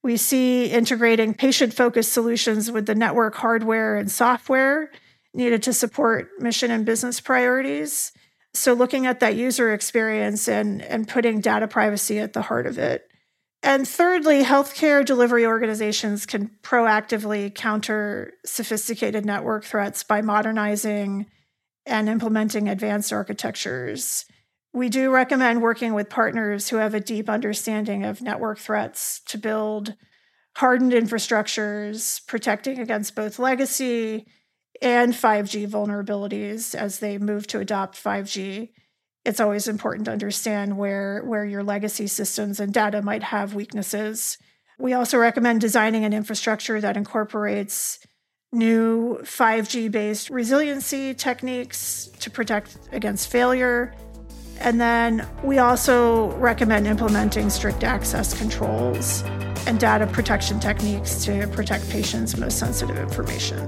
we 0.05 0.17
see 0.17 0.67
integrating 0.67 1.35
patient 1.35 1.75
focused 1.75 2.13
solutions 2.13 2.71
with 2.71 2.87
the 2.87 2.95
network 2.95 3.35
hardware 3.35 3.97
and 3.97 4.11
software 4.11 4.91
needed 5.35 5.63
to 5.65 5.73
support 5.73 6.31
mission 6.39 6.71
and 6.71 6.87
business 6.87 7.21
priorities. 7.21 8.13
So, 8.55 8.73
looking 8.73 9.07
at 9.07 9.21
that 9.21 9.35
user 9.35 9.75
experience 9.75 10.49
and, 10.49 10.81
and 10.83 11.09
putting 11.09 11.41
data 11.41 11.67
privacy 11.69 12.21
at 12.21 12.33
the 12.33 12.43
heart 12.43 12.67
of 12.67 12.79
it. 12.79 13.09
And 13.63 13.87
thirdly, 13.87 14.45
healthcare 14.45 15.05
delivery 15.05 15.45
organizations 15.45 16.27
can 16.27 16.53
proactively 16.63 17.53
counter 17.53 18.35
sophisticated 18.47 19.27
network 19.27 19.65
threats 19.65 20.05
by 20.05 20.23
modernizing 20.23 21.27
and 21.85 22.09
implementing 22.09 22.69
advanced 22.69 23.13
architectures 23.13 24.25
we 24.79 24.89
do 24.89 25.11
recommend 25.11 25.61
working 25.61 25.93
with 25.93 26.09
partners 26.09 26.69
who 26.69 26.77
have 26.77 26.95
a 26.95 27.01
deep 27.01 27.29
understanding 27.29 28.05
of 28.05 28.23
network 28.23 28.59
threats 28.59 29.21
to 29.27 29.37
build 29.37 29.95
hardened 30.57 30.93
infrastructures, 30.93 32.25
protecting 32.27 32.79
against 32.79 33.15
both 33.15 33.39
legacy 33.39 34.27
and 34.81 35.13
5G 35.13 35.69
vulnerabilities 35.69 36.75
as 36.75 37.01
they 37.01 37.19
move 37.19 37.47
to 37.49 37.59
adopt 37.59 38.03
5G. 38.03 38.71
It's 39.25 39.41
always 39.41 39.69
important 39.69 40.07
to 40.07 40.13
understand 40.13 40.79
where, 40.79 41.23
where 41.25 41.45
your 41.45 41.65
legacy 41.65 42.07
systems 42.07 42.61
and 42.61 42.73
data 42.73 43.03
might 43.03 43.25
have 43.25 43.55
weaknesses. 43.55 44.39
We 44.79 44.93
also 44.93 45.19
recommend 45.19 45.61
designing 45.61 46.05
an 46.05 46.13
infrastructure 46.13 46.81
that 46.81 46.97
incorporates 46.97 47.99
new 48.53 49.19
5G 49.23 49.91
based 49.91 50.31
resiliency 50.31 51.15
techniques 51.15 52.09
to 52.21 52.31
protect 52.31 52.79
against 52.93 53.31
failure. 53.31 53.95
And 54.61 54.81
then 54.81 55.27
we 55.43 55.59
also 55.59 56.33
recommend 56.33 56.87
implementing 56.87 57.51
strict 57.51 57.85
access 57.85 58.37
controls 58.37 59.23
and 59.67 59.79
data 59.79 60.07
protection 60.07 60.61
techniques 60.61 61.25
to 61.25 61.47
protect 61.49 61.89
patients' 61.91 62.37
most 62.37 62.59
sensitive 62.59 62.99
information. 62.99 63.59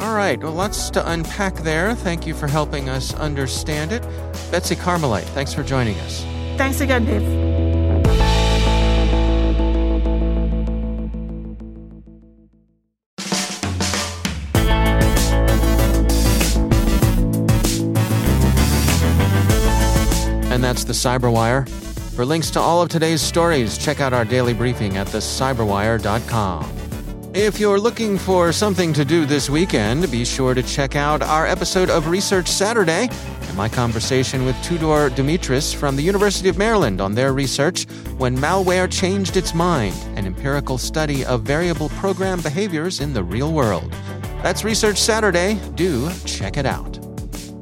All 0.00 0.14
right, 0.14 0.40
well, 0.40 0.52
lots 0.52 0.90
to 0.90 1.10
unpack 1.10 1.56
there. 1.56 1.94
Thank 1.94 2.26
you 2.26 2.32
for 2.32 2.46
helping 2.46 2.88
us 2.88 3.14
understand 3.14 3.92
it. 3.92 4.02
Betsy 4.50 4.76
Carmelite, 4.76 5.24
thanks 5.24 5.52
for 5.52 5.64
joining 5.64 5.96
us. 6.00 6.22
Thanks 6.56 6.80
again, 6.80 7.04
Dave. 7.04 7.67
And 20.58 20.64
that's 20.64 20.82
the 20.82 20.92
Cyberwire. 20.92 21.68
For 22.16 22.24
links 22.24 22.50
to 22.50 22.58
all 22.58 22.82
of 22.82 22.88
today's 22.88 23.20
stories, 23.20 23.78
check 23.78 24.00
out 24.00 24.12
our 24.12 24.24
daily 24.24 24.52
briefing 24.52 24.96
at 24.96 25.06
thecyberwire.com. 25.06 26.72
If 27.32 27.60
you're 27.60 27.78
looking 27.78 28.18
for 28.18 28.50
something 28.50 28.92
to 28.94 29.04
do 29.04 29.24
this 29.24 29.48
weekend, 29.48 30.10
be 30.10 30.24
sure 30.24 30.54
to 30.54 30.62
check 30.64 30.96
out 30.96 31.22
our 31.22 31.46
episode 31.46 31.90
of 31.90 32.08
Research 32.08 32.48
Saturday 32.48 33.08
and 33.42 33.56
my 33.56 33.68
conversation 33.68 34.44
with 34.44 34.60
Tudor 34.64 35.10
Dumitraș 35.10 35.76
from 35.76 35.94
the 35.94 36.02
University 36.02 36.48
of 36.48 36.58
Maryland 36.58 37.00
on 37.00 37.14
their 37.14 37.32
research 37.32 37.84
when 38.16 38.36
malware 38.36 38.90
changed 38.90 39.36
its 39.36 39.54
mind, 39.54 39.94
an 40.16 40.26
empirical 40.26 40.76
study 40.76 41.24
of 41.24 41.42
variable 41.42 41.88
program 41.90 42.40
behaviors 42.40 42.98
in 42.98 43.12
the 43.12 43.22
real 43.22 43.52
world. 43.52 43.92
That's 44.42 44.64
Research 44.64 44.98
Saturday. 44.98 45.60
Do 45.76 46.10
check 46.24 46.56
it 46.56 46.66
out. 46.66 46.97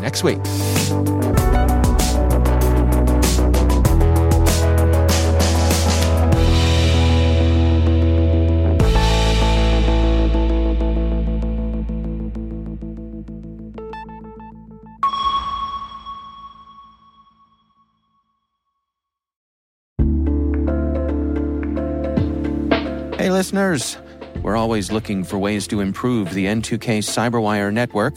next 0.00 0.24
week. 0.24 0.38
Hey, 23.18 23.30
listeners. 23.30 23.98
We're 24.42 24.56
always 24.56 24.90
looking 24.90 25.24
for 25.24 25.38
ways 25.38 25.66
to 25.66 25.80
improve 25.80 26.32
the 26.32 26.46
N2K 26.46 27.00
Cyberwire 27.00 27.72
network 27.72 28.16